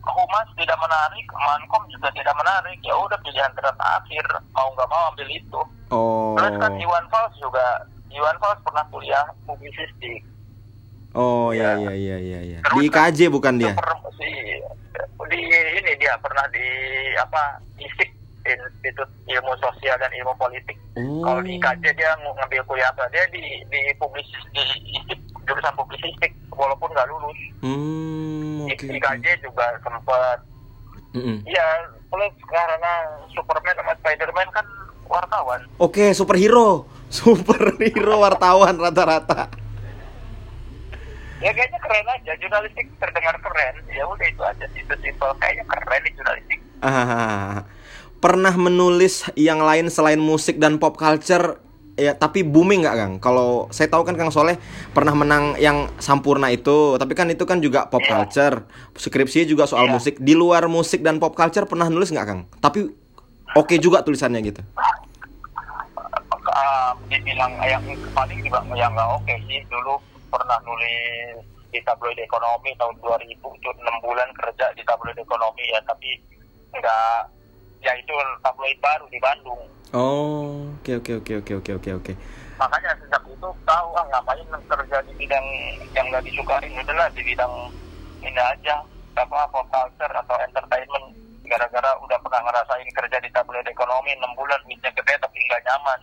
humas 0.00 0.48
tidak 0.54 0.76
menarik 0.76 1.26
mankom 1.30 1.82
juga 1.88 2.08
tidak 2.10 2.32
menarik 2.34 2.76
ya 2.80 2.92
udah 2.94 3.16
pilihan 3.20 3.48
terakhir 3.52 4.24
mau 4.50 4.68
nggak 4.70 4.88
mau 4.88 5.02
ambil 5.10 5.28
itu 5.28 5.60
Oh. 5.88 6.34
terus 6.34 6.56
kan 6.58 6.72
Iwan 6.76 7.04
Fals 7.08 7.32
juga 7.36 7.64
Iwan 8.10 8.36
Fals 8.36 8.60
pernah 8.60 8.84
kuliah 8.90 9.24
publisistik 9.44 10.20
Oh 11.14 11.50
ya 11.50 11.74
Ya. 11.76 11.90
ya 11.90 11.94
ya 11.94 12.16
ya 12.18 12.40
ya. 12.44 12.58
Terus 12.60 12.74
Di 12.76 12.86
IKJ 12.88 13.18
bukan 13.28 13.54
dia? 13.56 13.72
Si, 14.12 14.28
di 15.24 15.40
ini 15.46 15.92
dia 15.96 16.14
pernah 16.18 16.44
di 16.48 16.66
apa 17.16 17.42
ISIP 17.76 18.10
Institut 18.44 19.08
Ilmu 19.24 19.54
Sosial 19.56 19.96
dan 19.96 20.10
Ilmu 20.12 20.34
Politik 20.36 20.76
Oh. 20.94 21.22
kalau 21.22 21.40
di 21.40 21.56
IKJ 21.56 21.84
dia 21.92 22.14
ng- 22.14 22.34
ngambil 22.34 22.62
kuliah 22.64 22.86
apa 22.88 23.06
dia 23.08 23.24
di 23.28 23.40
di 23.64 23.80
publis 23.94 24.26
di 24.50 24.62
ISIP 24.92 25.18
jurusan 25.42 25.74
publisistik 25.74 26.30
walaupun 26.50 26.86
nggak 26.88 27.08
lulus 27.08 27.38
Hmm, 27.60 28.66
Di 28.66 28.74
oke. 28.76 28.86
IKJ 28.92 29.26
juga 29.40 29.66
sempat. 29.80 30.38
Iya, 31.14 31.66
plus 32.06 32.34
karena 32.44 32.92
Superman 33.30 33.74
sama 33.74 33.94
Spiderman 33.94 34.48
kan 34.50 34.66
wartawan. 35.04 35.60
Oke, 35.76 36.10
superhero. 36.10 36.84
Superhero 37.08 38.18
wartawan 38.18 38.74
rata-rata. 38.76 39.46
Ya 41.44 41.52
kayaknya 41.52 41.76
keren 41.76 42.08
aja, 42.08 42.32
jurnalistik 42.40 42.88
terdengar 42.96 43.36
keren. 43.36 43.74
Ya 43.92 44.08
udah 44.08 44.24
itu 44.24 44.40
aja 44.40 44.64
sih, 44.72 44.80
itu 44.80 44.94
simpel. 45.04 45.28
Kayaknya 45.36 45.64
keren 45.68 46.00
nih 46.00 46.12
jurnalistik. 46.16 46.58
Ah, 46.80 47.68
pernah 48.24 48.54
menulis 48.56 49.28
yang 49.36 49.60
lain 49.60 49.92
selain 49.92 50.16
musik 50.16 50.56
dan 50.56 50.80
pop 50.80 50.96
culture 50.96 51.60
ya 51.94 52.16
tapi 52.16 52.40
booming 52.42 52.82
nggak 52.82 52.96
Kang? 52.96 53.12
Kalau 53.20 53.68
saya 53.68 53.92
tahu 53.92 54.08
kan 54.08 54.16
Kang 54.16 54.32
Soleh 54.32 54.56
pernah 54.90 55.12
menang 55.12 55.60
yang 55.60 55.92
Sampurna 56.00 56.48
itu, 56.48 56.96
tapi 56.96 57.12
kan 57.12 57.28
itu 57.28 57.44
kan 57.44 57.60
juga 57.60 57.92
pop 57.92 58.00
Iya. 58.00 58.24
culture. 58.24 58.64
Skripsinya 58.96 59.44
juga 59.44 59.64
soal 59.68 59.92
Iya. 59.92 59.92
musik. 59.92 60.14
Di 60.16 60.32
luar 60.32 60.64
musik 60.66 61.04
dan 61.04 61.20
pop 61.20 61.36
culture 61.36 61.68
pernah 61.68 61.92
nulis 61.92 62.08
nggak 62.08 62.24
Kang? 62.24 62.48
Tapi 62.56 62.88
oke 63.52 63.76
juga 63.76 64.00
tulisannya 64.00 64.40
gitu. 64.40 64.64
Uh, 66.44 66.92
dibilang 67.08 67.50
yang 67.60 67.84
paling 68.12 68.40
juga 68.40 68.64
yang 68.72 68.88
nggak 68.92 69.10
oke 69.12 69.34
sih. 69.44 69.60
Dulu 69.68 70.13
pernah 70.34 70.58
nulis 70.66 71.46
di 71.70 71.78
tabloid 71.86 72.18
ekonomi 72.18 72.74
tahun 72.74 72.94
2000 72.98 73.30
itu 73.30 73.68
6 73.70 74.04
bulan 74.06 74.28
kerja 74.34 74.66
di 74.74 74.82
tabloid 74.82 75.18
ekonomi 75.18 75.62
ya, 75.70 75.78
tapi 75.86 76.10
nggak 76.74 77.30
ya 77.86 77.92
itu 77.94 78.14
tabloid 78.42 78.78
baru 78.82 79.06
di 79.06 79.18
Bandung. 79.22 79.62
Oh, 79.94 80.66
oke 80.82 80.98
oke 80.98 81.22
oke 81.22 81.32
oke 81.38 81.52
oke 81.62 81.72
oke 81.78 81.90
oke. 82.02 82.14
makanya 82.54 82.94
sejak 83.02 83.18
itu 83.26 83.50
tahu 83.66 83.88
ah 83.98 84.06
ngapain 84.14 84.46
kerja 84.46 84.98
di 85.02 85.12
bidang 85.18 85.46
yang 85.90 86.06
nggak 86.06 86.22
disukai 86.22 86.70
udahlah 86.70 87.10
di 87.10 87.22
bidang 87.26 87.50
ini 88.22 88.38
aja 88.38 88.78
apa 89.14 89.46
pop 89.50 89.66
culture 89.70 90.14
atau 90.14 90.38
entertainment 90.38 91.06
gara-gara 91.44 91.90
udah 91.98 92.18
pernah 92.22 92.40
ngerasain 92.46 92.90
kerja 92.94 93.18
di 93.20 93.30
tabloid 93.34 93.66
ekonomi 93.66 94.14
6 94.16 94.38
bulan 94.38 94.58
duitnya 94.64 94.90
gede 94.94 95.14
tapi 95.18 95.38
nggak 95.44 95.62
nyaman 95.66 95.98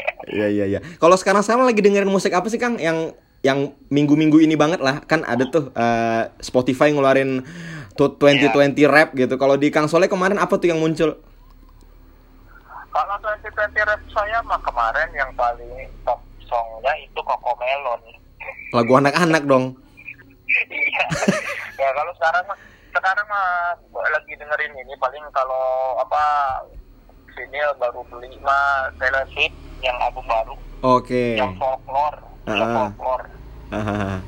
Iya 0.26 0.48
iya 0.50 0.64
iya. 0.66 0.80
Kalau 0.98 1.14
sekarang 1.14 1.42
saya 1.46 1.62
lagi 1.62 1.78
dengerin 1.78 2.10
musik 2.10 2.34
apa 2.34 2.50
sih 2.50 2.58
Kang 2.58 2.78
yang 2.82 3.14
yang 3.44 3.70
minggu-minggu 3.94 4.42
ini 4.42 4.58
banget 4.58 4.82
lah 4.82 4.98
kan 5.06 5.22
ada 5.22 5.46
tuh 5.46 5.70
eh, 5.70 6.22
Spotify 6.42 6.90
ngeluarin 6.90 7.46
tuh 7.94 8.18
2020 8.18 8.74
rap 8.90 9.14
gitu. 9.14 9.34
Kalau 9.38 9.54
di 9.54 9.70
Kang 9.70 9.86
Soleh 9.86 10.10
kemarin 10.10 10.42
apa 10.42 10.58
tuh 10.58 10.68
yang 10.70 10.82
muncul? 10.82 11.14
kalau 12.96 13.16
2020 13.20 13.76
rap 13.84 14.00
saya 14.08 14.40
mah 14.48 14.60
kemarin 14.64 15.08
yang 15.12 15.28
paling 15.36 15.68
top 16.08 16.16
songnya 16.48 16.92
itu 17.04 17.20
Coco 17.20 17.52
Melon 17.60 18.00
Lagu 18.72 18.92
anak-anak 18.96 19.44
dong. 19.44 19.76
iya 20.48 21.04
ya 21.82 21.88
kalau 21.92 22.12
sekarang 22.16 22.44
mah 22.48 22.58
sekarang 22.96 23.26
mah 23.28 23.76
lagi 23.92 24.32
dengerin 24.40 24.72
ini 24.80 24.94
paling 24.96 25.20
kalau 25.36 26.00
apa 26.00 26.24
vinyl 27.36 27.76
baru 27.76 28.00
beli 28.08 28.32
mah 28.40 28.88
Taylor 28.96 29.28
Swift 29.36 29.52
yang 29.78 29.96
album 29.98 30.24
baru 30.24 30.54
Oke. 30.82 31.34
yang 31.34 31.52
folklore 31.54 32.18
yang 32.46 32.60
Ah. 32.62 32.74
folklore 32.88 33.26
Hahaha. 33.66 34.22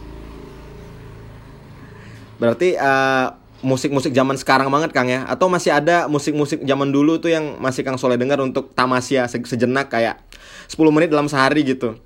Berarti 2.39 2.69
eh, 2.73 3.27
musik-musik 3.61 4.11
zaman 4.11 4.35
sekarang 4.35 4.67
banget 4.69 4.91
Kang 4.91 5.07
ya? 5.07 5.27
Atau 5.27 5.47
masih 5.47 5.71
ada 5.73 6.07
musik-musik 6.07 6.63
zaman 6.63 6.89
dulu 6.89 7.19
tuh 7.19 7.31
yang 7.31 7.59
masih 7.59 7.83
Kang 7.83 7.95
Soleh 7.95 8.15
dengar 8.15 8.39
untuk 8.39 8.71
tamasya 8.73 9.27
se- 9.27 9.43
sejenak 9.45 9.89
kayak 9.89 10.23
10 10.67 10.79
menit 10.89 11.09
dalam 11.09 11.27
sehari 11.27 11.63
gitu? 11.63 11.99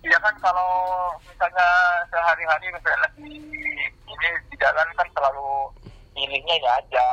Iya 0.00 0.18
kan 0.20 0.34
kalau 0.38 0.70
misalnya 1.20 1.68
sehari-hari 2.06 2.70
misalnya 2.70 3.00
lagi 3.02 3.26
ini 4.06 4.26
di 4.44 4.56
jalan 4.56 4.86
kan 4.94 5.06
selalu 5.12 5.46
pilihnya 6.12 6.54
ya 6.56 6.70
aja 6.76 7.06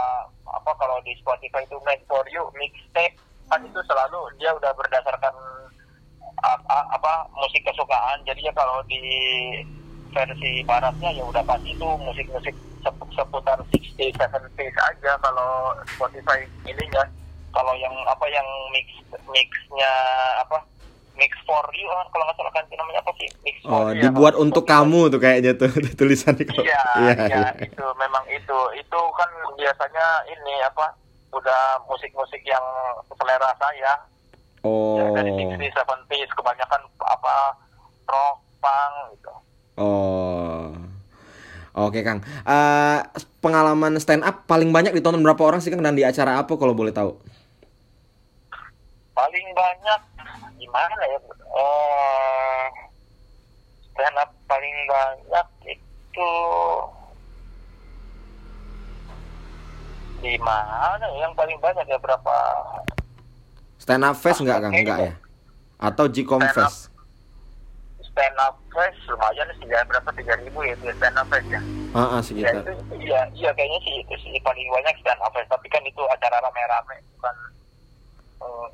apa 0.48 0.72
kalau 0.74 1.02
di 1.02 1.18
Spotify 1.18 1.62
itu 1.62 1.78
Made 1.82 2.06
for 2.06 2.22
You 2.28 2.46
mixtape 2.54 3.18
kan 3.46 3.60
itu 3.62 3.80
selalu 3.84 4.20
dia 4.36 4.52
udah 4.52 4.72
berdasarkan 4.74 5.36
apa, 6.36 6.78
apa 6.92 7.12
musik 7.34 7.62
kesukaan 7.62 8.20
jadi 8.24 8.40
ya 8.42 8.54
kalau 8.54 8.82
di 8.84 9.00
versi 10.10 10.62
baratnya 10.64 11.10
ya 11.12 11.24
udah 11.24 11.42
pasti 11.42 11.72
itu 11.72 11.88
musik-musik 12.00 12.54
sep- 12.80 13.12
seputar 13.12 13.58
60 13.62 13.98
70 14.06 14.20
aja 14.62 15.12
kalau 15.18 15.50
Spotify 15.88 16.40
ininya 16.64 17.04
kalau 17.50 17.74
yang 17.76 17.94
apa 18.06 18.26
yang 18.28 18.46
mix 18.70 18.88
mixnya 19.28 19.94
apa 20.40 20.58
mix 21.14 21.30
for 21.44 21.62
you 21.72 21.86
kan 21.88 22.08
kalau 22.10 22.26
nggak 22.26 22.36
salah 22.36 22.52
kan 22.52 22.66
namanya 22.70 23.00
apa 23.00 23.12
sih 23.16 23.30
mix 23.44 23.56
for 23.62 23.70
Oh, 23.72 23.88
you 23.88 24.02
ya, 24.02 24.04
dibuat 24.04 24.34
kalau 24.34 24.44
untuk 24.44 24.64
Spotify. 24.64 24.82
kamu 24.82 25.02
tuh 25.08 25.20
kayaknya 25.20 25.52
tuh 25.62 25.70
tulisannya 25.94 26.44
kalau. 26.44 26.64
Iya, 26.64 26.84
Iya, 26.96 27.14
iya, 27.16 27.26
iya. 27.30 27.50
itu 27.64 27.86
memang 27.96 28.24
itu. 28.28 28.60
Itu 28.76 29.00
kan 29.14 29.30
biasanya 29.54 30.06
ini 30.28 30.54
apa? 30.60 30.86
Udah 31.34 31.82
musik-musik 31.90 32.42
yang 32.46 32.64
selera 33.10 33.52
saya. 33.58 33.94
Oh. 34.64 34.96
Ya, 34.96 35.06
dari 35.20 35.32
60 35.34 35.60
70s 35.60 36.32
kebanyakan 36.40 36.82
apa 37.04 37.36
rock, 38.08 38.38
punk 38.64 38.94
gitu. 39.18 39.34
Oh. 39.76 40.72
Oke 41.74 42.06
Kang. 42.06 42.22
Eh, 42.46 43.00
pengalaman 43.42 43.98
stand 43.98 44.22
up 44.22 44.46
paling 44.46 44.70
banyak 44.70 44.94
ditonton 44.94 45.26
berapa 45.26 45.42
orang 45.42 45.60
sih 45.60 45.74
Kang 45.74 45.82
dan 45.82 45.98
di 45.98 46.06
acara 46.06 46.38
apa 46.38 46.54
kalau 46.54 46.78
boleh 46.78 46.94
tahu? 46.94 47.18
Paling 49.18 49.48
banyak 49.58 50.02
gimana 50.62 51.02
ya? 51.10 51.20
Eh 51.58 52.66
stand 53.94 54.18
up 54.22 54.30
paling 54.46 54.78
banyak 54.86 55.48
itu 55.66 56.30
di 60.24 60.40
mana 60.40 61.04
ya? 61.04 61.28
yang 61.28 61.34
paling 61.36 61.60
banyak 61.60 61.84
ya 61.84 62.00
berapa 62.00 62.36
Stand 63.76 64.08
up 64.08 64.16
fest 64.16 64.40
nggak 64.40 64.64
Kang? 64.64 64.72
Enggak 64.72 65.00
ya? 65.04 65.14
Atau 65.76 66.08
Gcom 66.08 66.40
fest? 66.56 66.88
stand 68.14 68.38
up 68.38 68.54
fest 68.70 68.94
lumayan 69.10 69.50
sih 69.58 69.66
ya 69.66 69.82
berapa 69.90 70.06
tiga 70.14 70.38
ribu 70.38 70.62
ya 70.62 70.78
itu 70.78 70.86
stand 71.02 71.18
up 71.18 71.26
fest 71.34 71.50
ya 71.50 71.58
Ah, 71.98 72.18
ah, 72.18 72.22
ya 72.22 72.26
sekitar. 72.26 72.54
itu 72.62 72.74
iya 73.02 73.26
iya 73.34 73.50
kayaknya 73.58 73.80
sih 73.82 73.94
itu 74.06 74.14
sih 74.22 74.38
paling 74.46 74.70
banyak 74.70 74.94
stand 75.02 75.18
up 75.18 75.34
fest 75.34 75.50
tapi 75.50 75.66
kan 75.74 75.82
itu 75.82 75.98
acara 76.14 76.38
rame-rame 76.46 77.02
bukan 77.18 77.36
eh, 78.46 78.68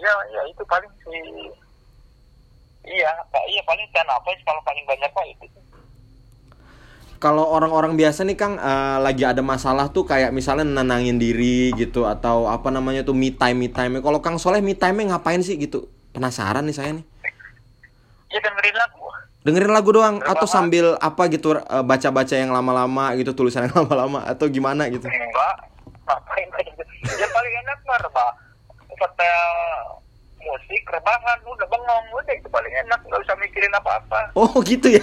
ya 0.00 0.12
ya 0.32 0.40
itu 0.48 0.64
paling 0.64 0.88
sih 1.04 1.52
iya 2.88 3.12
Pak, 3.28 3.44
iya 3.52 3.60
paling 3.68 3.84
stand 3.92 4.08
up 4.08 4.24
fest 4.24 4.40
kalau 4.48 4.60
paling 4.64 4.84
banyak 4.88 5.10
pak 5.12 5.26
itu 5.36 5.44
Kalau 7.18 7.50
orang-orang 7.50 7.98
biasa 7.98 8.22
nih 8.22 8.38
Kang 8.38 8.54
eh, 8.56 8.96
lagi 9.02 9.26
ada 9.26 9.42
masalah 9.42 9.90
tuh 9.90 10.06
kayak 10.06 10.30
misalnya 10.30 10.62
nenangin 10.62 11.18
diri 11.18 11.74
gitu 11.74 12.06
atau 12.06 12.46
apa 12.46 12.70
namanya 12.70 13.02
tuh 13.02 13.14
me 13.14 13.34
time 13.34 13.58
me 13.58 13.68
time. 13.68 13.98
Kalau 13.98 14.22
Kang 14.22 14.38
Soleh 14.38 14.62
me 14.62 14.78
time 14.78 15.02
ngapain 15.02 15.42
sih 15.42 15.58
gitu? 15.58 15.90
Penasaran 16.14 16.62
nih 16.62 16.76
saya 16.78 16.90
nih. 16.94 17.04
Ya 18.30 18.38
dengerin 18.38 18.76
lagu. 18.78 19.02
Dengerin 19.42 19.72
lagu 19.74 19.90
doang 19.90 20.16
atau 20.22 20.46
Rebahan. 20.46 20.54
sambil 20.62 20.86
apa 21.02 21.22
gitu 21.26 21.58
eh, 21.58 21.82
baca-baca 21.82 22.34
yang 22.38 22.54
lama-lama 22.54 23.10
gitu 23.18 23.34
tulisan 23.34 23.66
yang 23.66 23.74
lama-lama 23.82 24.22
atau 24.22 24.46
gimana 24.46 24.86
gitu. 24.86 25.10
Enggak. 25.10 25.54
Ngapain 26.06 26.48
aja. 26.54 26.84
Ya 27.18 27.26
paling 27.34 27.54
enak 27.66 27.78
mah 27.82 27.98
rebah. 27.98 28.30
Setel 28.94 29.42
musik, 30.38 30.82
rebahan, 30.86 31.38
udah 31.44 31.66
bengong, 31.66 32.06
udah 32.14 32.34
itu 32.34 32.46
paling 32.46 32.72
enak. 32.86 32.98
Nggak 33.10 33.20
usah 33.26 33.36
mikirin 33.42 33.74
apa-apa. 33.74 34.30
Oh 34.38 34.54
gitu 34.62 35.02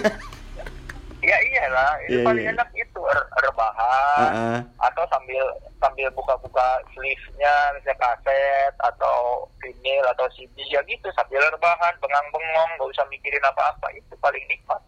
Ya 1.26 1.34
iyalah, 1.42 1.98
itu 2.06 2.22
Iya, 2.22 2.24
paling 2.24 2.44
iya. 2.46 2.52
enak 2.54 2.68
itu 2.70 3.00
re- 3.02 3.30
rebahan. 3.42 4.30
Heeh. 4.30 4.58
Atau 4.78 5.02
sambil 5.10 5.42
sambil 5.82 6.06
buka-buka 6.14 6.78
sleeve-nya, 6.94 7.54
misalnya 7.74 7.98
kaset 7.98 8.74
atau 8.78 9.50
vinyl 9.58 10.06
atau 10.14 10.30
CD 10.30 10.54
ya 10.70 10.78
gitu 10.86 11.10
sambil 11.18 11.42
rebahan, 11.50 11.98
bengang-bengong, 11.98 12.70
nggak 12.78 12.90
usah 12.94 13.02
mikirin 13.10 13.42
apa-apa. 13.42 13.90
Itu 13.98 14.14
paling 14.22 14.44
nikmat. 14.46 14.80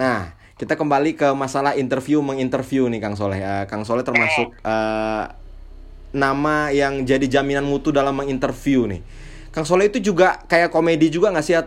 Nah, 0.00 0.32
kita 0.56 0.72
kembali 0.72 1.12
ke 1.12 1.28
masalah 1.36 1.76
interview 1.76 2.24
menginterview 2.24 2.88
nih 2.88 3.00
Kang 3.04 3.12
Soleh. 3.12 3.40
Eh, 3.40 3.64
Kang 3.68 3.84
Soleh 3.84 4.00
termasuk 4.00 4.56
eh, 4.56 5.24
nama 6.10 6.72
yang 6.72 7.04
jadi 7.04 7.28
jaminan 7.28 7.68
mutu 7.68 7.92
dalam 7.92 8.16
menginterview 8.16 8.88
nih. 8.88 9.00
Kang 9.50 9.66
Soleh 9.66 9.90
itu 9.90 10.00
juga 10.00 10.40
kayak 10.46 10.70
komedi 10.72 11.10
juga 11.10 11.28
nggak 11.34 11.44
sih 11.44 11.58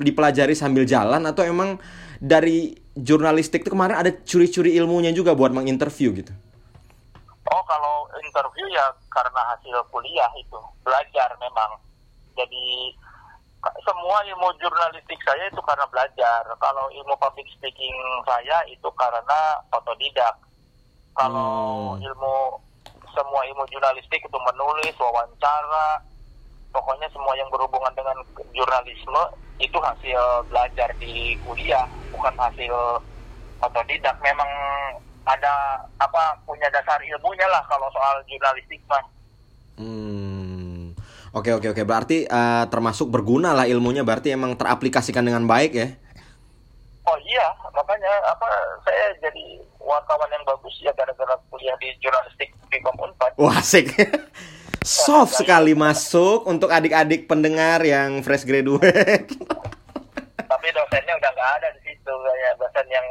dipelajari 0.00 0.56
sambil 0.56 0.88
jalan 0.88 1.22
atau 1.28 1.44
emang 1.44 1.76
dari 2.20 2.74
jurnalistik 2.96 3.62
itu 3.64 3.70
kemarin 3.72 4.00
ada 4.00 4.10
curi-curi 4.24 4.72
ilmunya 4.80 5.12
juga 5.12 5.36
buat 5.36 5.52
menginterview 5.52 6.12
gitu. 6.16 6.32
Oh 7.46 7.62
kalau 7.68 8.10
interview 8.24 8.66
ya 8.72 8.90
karena 9.12 9.40
hasil 9.54 9.76
kuliah 9.92 10.30
itu 10.40 10.58
belajar 10.82 11.30
memang. 11.38 11.78
Jadi 12.36 12.92
semua 13.82 14.22
ilmu 14.26 14.48
jurnalistik 14.58 15.18
saya 15.22 15.46
itu 15.50 15.60
karena 15.62 15.86
belajar. 15.90 16.42
Kalau 16.58 16.90
ilmu 16.90 17.14
public 17.18 17.46
speaking 17.54 17.94
saya 18.26 18.62
itu 18.70 18.88
karena 18.98 19.62
otodidak. 19.72 20.34
Kalau 21.16 21.96
Hmm. 21.96 22.04
ilmu 22.04 22.36
semua 23.16 23.40
ilmu 23.48 23.64
jurnalistik 23.72 24.20
itu 24.20 24.38
menulis, 24.38 24.92
wawancara, 25.00 26.04
pokoknya 26.70 27.08
semua 27.12 27.34
yang 27.38 27.48
berhubungan 27.50 27.92
dengan 27.94 28.16
jurnalisme 28.54 29.22
itu 29.56 29.78
hasil 29.80 30.20
belajar 30.50 30.92
di 31.00 31.34
kuliah, 31.44 31.86
bukan 32.12 32.34
hasil 32.36 32.74
otodidak. 33.62 34.16
Memang 34.20 34.48
ada 35.26 35.82
apa 35.98 36.38
punya 36.46 36.70
dasar 36.70 37.02
ilmunya 37.02 37.46
lah 37.50 37.62
kalau 37.66 37.90
soal 37.90 38.22
jurnalistik 38.30 38.80
mah. 38.86 39.04
Hmm. 39.76 40.94
Oke 41.36 41.52
oke 41.52 41.76
oke 41.76 41.82
berarti 41.84 42.24
eh, 42.24 42.64
termasuk 42.72 43.12
berguna 43.12 43.52
lah 43.52 43.68
ilmunya 43.68 44.00
berarti 44.06 44.32
emang 44.32 44.56
teraplikasikan 44.56 45.26
dengan 45.26 45.44
baik 45.44 45.72
ya. 45.76 45.88
Oh 47.06 47.18
iya, 47.22 47.46
makanya 47.70 48.10
apa 48.26 48.48
saya 48.82 49.14
jadi 49.22 49.62
wartawan 49.78 50.26
yang 50.34 50.42
bagus 50.42 50.74
ya 50.82 50.90
gara-gara 50.96 51.38
kuliah 51.52 51.76
di 51.78 51.94
jurnalistik 52.02 52.50
di 52.66 52.78
Unpad. 52.82 53.38
Wah 53.38 53.62
asik. 53.62 53.94
Soft 54.86 55.34
sekali 55.42 55.74
masuk 55.74 56.46
untuk 56.46 56.70
adik-adik 56.70 57.26
pendengar 57.26 57.82
yang 57.82 58.22
fresh 58.22 58.46
graduate. 58.46 59.34
Tapi 60.46 60.66
dosennya 60.70 61.14
udah 61.18 61.30
nggak 61.34 61.50
ada 61.58 61.68
di 61.74 61.80
situ 61.90 62.12
kayak 62.14 62.54
dosen 62.62 62.86
yang 62.86 63.06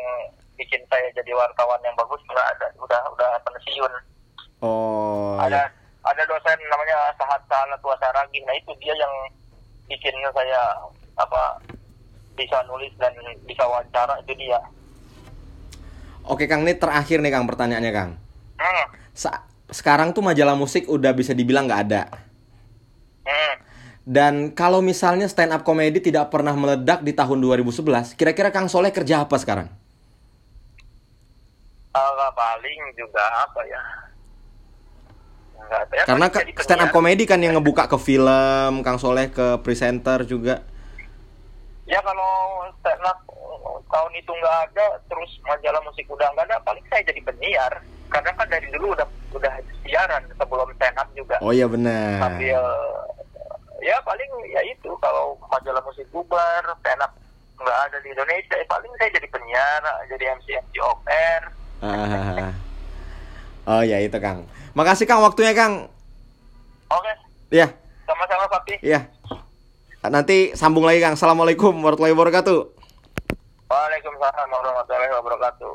bikin 0.56 0.80
saya 0.88 1.12
jadi 1.12 1.36
wartawan 1.36 1.84
yang 1.84 1.92
bagus 2.00 2.24
nggak 2.32 2.48
ada, 2.56 2.68
udah 2.80 3.02
udah 3.12 3.32
pensiun. 3.44 3.92
Oh. 4.64 5.38
ada 5.38 5.68
ya. 5.68 5.72
ada 6.08 6.24
dosen 6.26 6.58
namanya 6.72 7.12
Sahat 7.20 7.42
Salat 7.46 7.82
Wasaragi 7.84 8.40
nah 8.48 8.56
itu 8.56 8.72
dia 8.80 8.96
yang 8.96 9.14
bikin 9.86 10.16
saya 10.32 10.90
apa 11.20 11.60
bisa 12.34 12.64
nulis 12.66 12.90
dan 12.98 13.14
bisa 13.46 13.62
wawancara 13.68 14.18
itu 14.26 14.34
dia 14.40 14.58
Oke 16.26 16.50
Kang, 16.50 16.66
ini 16.66 16.74
terakhir 16.74 17.22
nih 17.22 17.30
Kang 17.30 17.46
pertanyaannya 17.46 17.92
Kang. 17.94 18.12
hmm. 18.58 18.86
Sa- 19.14 19.46
sekarang 19.70 20.14
tuh 20.14 20.22
majalah 20.22 20.54
musik 20.54 20.86
udah 20.86 21.12
bisa 21.16 21.34
dibilang 21.34 21.66
nggak 21.66 21.84
ada. 21.90 22.04
Dan 24.06 24.54
kalau 24.54 24.86
misalnya 24.86 25.26
stand 25.26 25.50
up 25.50 25.66
comedy 25.66 25.98
tidak 25.98 26.30
pernah 26.30 26.54
meledak 26.54 27.02
di 27.02 27.10
tahun 27.10 27.42
2011, 27.42 28.14
kira-kira 28.14 28.54
Kang 28.54 28.70
Soleh 28.70 28.94
kerja 28.94 29.26
apa 29.26 29.34
sekarang? 29.42 29.66
Ala 31.90 32.30
paling 32.38 32.80
juga 32.94 33.24
apa 33.42 33.66
ya 33.66 33.82
Nggak 35.58 35.84
tahu 35.90 35.98
ya, 35.98 36.04
Karena 36.06 36.26
stand 36.62 36.84
up 36.86 36.94
comedy 36.94 37.26
kan 37.26 37.42
yang 37.42 37.58
ngebuka 37.58 37.90
ke 37.90 37.98
film, 37.98 38.86
Kang 38.86 39.02
Soleh 39.02 39.34
ke 39.34 39.58
presenter 39.66 40.22
juga. 40.30 40.62
ya 41.86 42.02
kalau 42.02 42.66
stand 42.82 43.02
up 43.06 43.26
uh, 43.30 43.78
tahun 43.90 44.14
itu 44.18 44.32
nggak 44.34 44.58
ada 44.70 44.98
terus 45.06 45.30
majalah 45.46 45.82
musik 45.86 46.10
udah 46.10 46.34
nggak 46.34 46.50
ada 46.50 46.58
paling 46.66 46.82
saya 46.90 47.06
jadi 47.06 47.22
penyiar 47.22 47.74
karena 48.08 48.32
kan 48.32 48.48
dari 48.48 48.68
dulu 48.70 48.92
udah 48.92 49.08
udah 49.32 49.54
siaran 49.82 50.22
sebelum 50.32 50.70
stand 50.74 50.96
up 50.96 51.08
juga 51.12 51.36
Oh 51.40 51.52
iya 51.52 51.66
benar. 51.66 52.22
sambil 52.22 52.62
ya 53.80 53.96
paling 54.02 54.30
ya 54.48 54.62
itu 54.64 54.90
kalau 54.98 55.36
majalah 55.46 55.84
musik 55.84 56.08
bubar 56.10 56.64
stand 56.80 57.00
up 57.00 57.12
nggak 57.56 57.78
ada 57.84 57.98
di 58.00 58.10
Indonesia 58.10 58.56
ya 58.56 58.66
paling 58.66 58.92
saya 58.96 59.10
jadi 59.12 59.28
penyiar 59.28 59.82
jadi 60.08 60.24
MC 60.34 60.48
MC 60.54 60.74
off 60.82 61.00
air 61.06 61.44
Ah. 61.80 62.50
Oh 63.68 63.82
ya 63.82 64.00
itu 64.00 64.16
Kang. 64.18 64.48
Makasih 64.74 65.06
Kang 65.06 65.20
waktunya 65.20 65.52
Kang. 65.52 65.86
oke 66.88 67.14
Ya, 67.50 67.70
sama-sama 68.04 68.48
Papi 68.48 68.80
ya. 68.80 69.06
Nanti 70.02 70.54
sambung 70.54 70.82
lagi 70.82 70.98
Kang. 70.98 71.14
Assalamualaikum 71.14 71.74
warahmatullahi 71.76 72.14
wabarakatuh. 72.14 72.60
Waalaikumsalam 73.66 74.48
warahmatullahi 74.50 75.14
wabarakatuh 75.14 75.74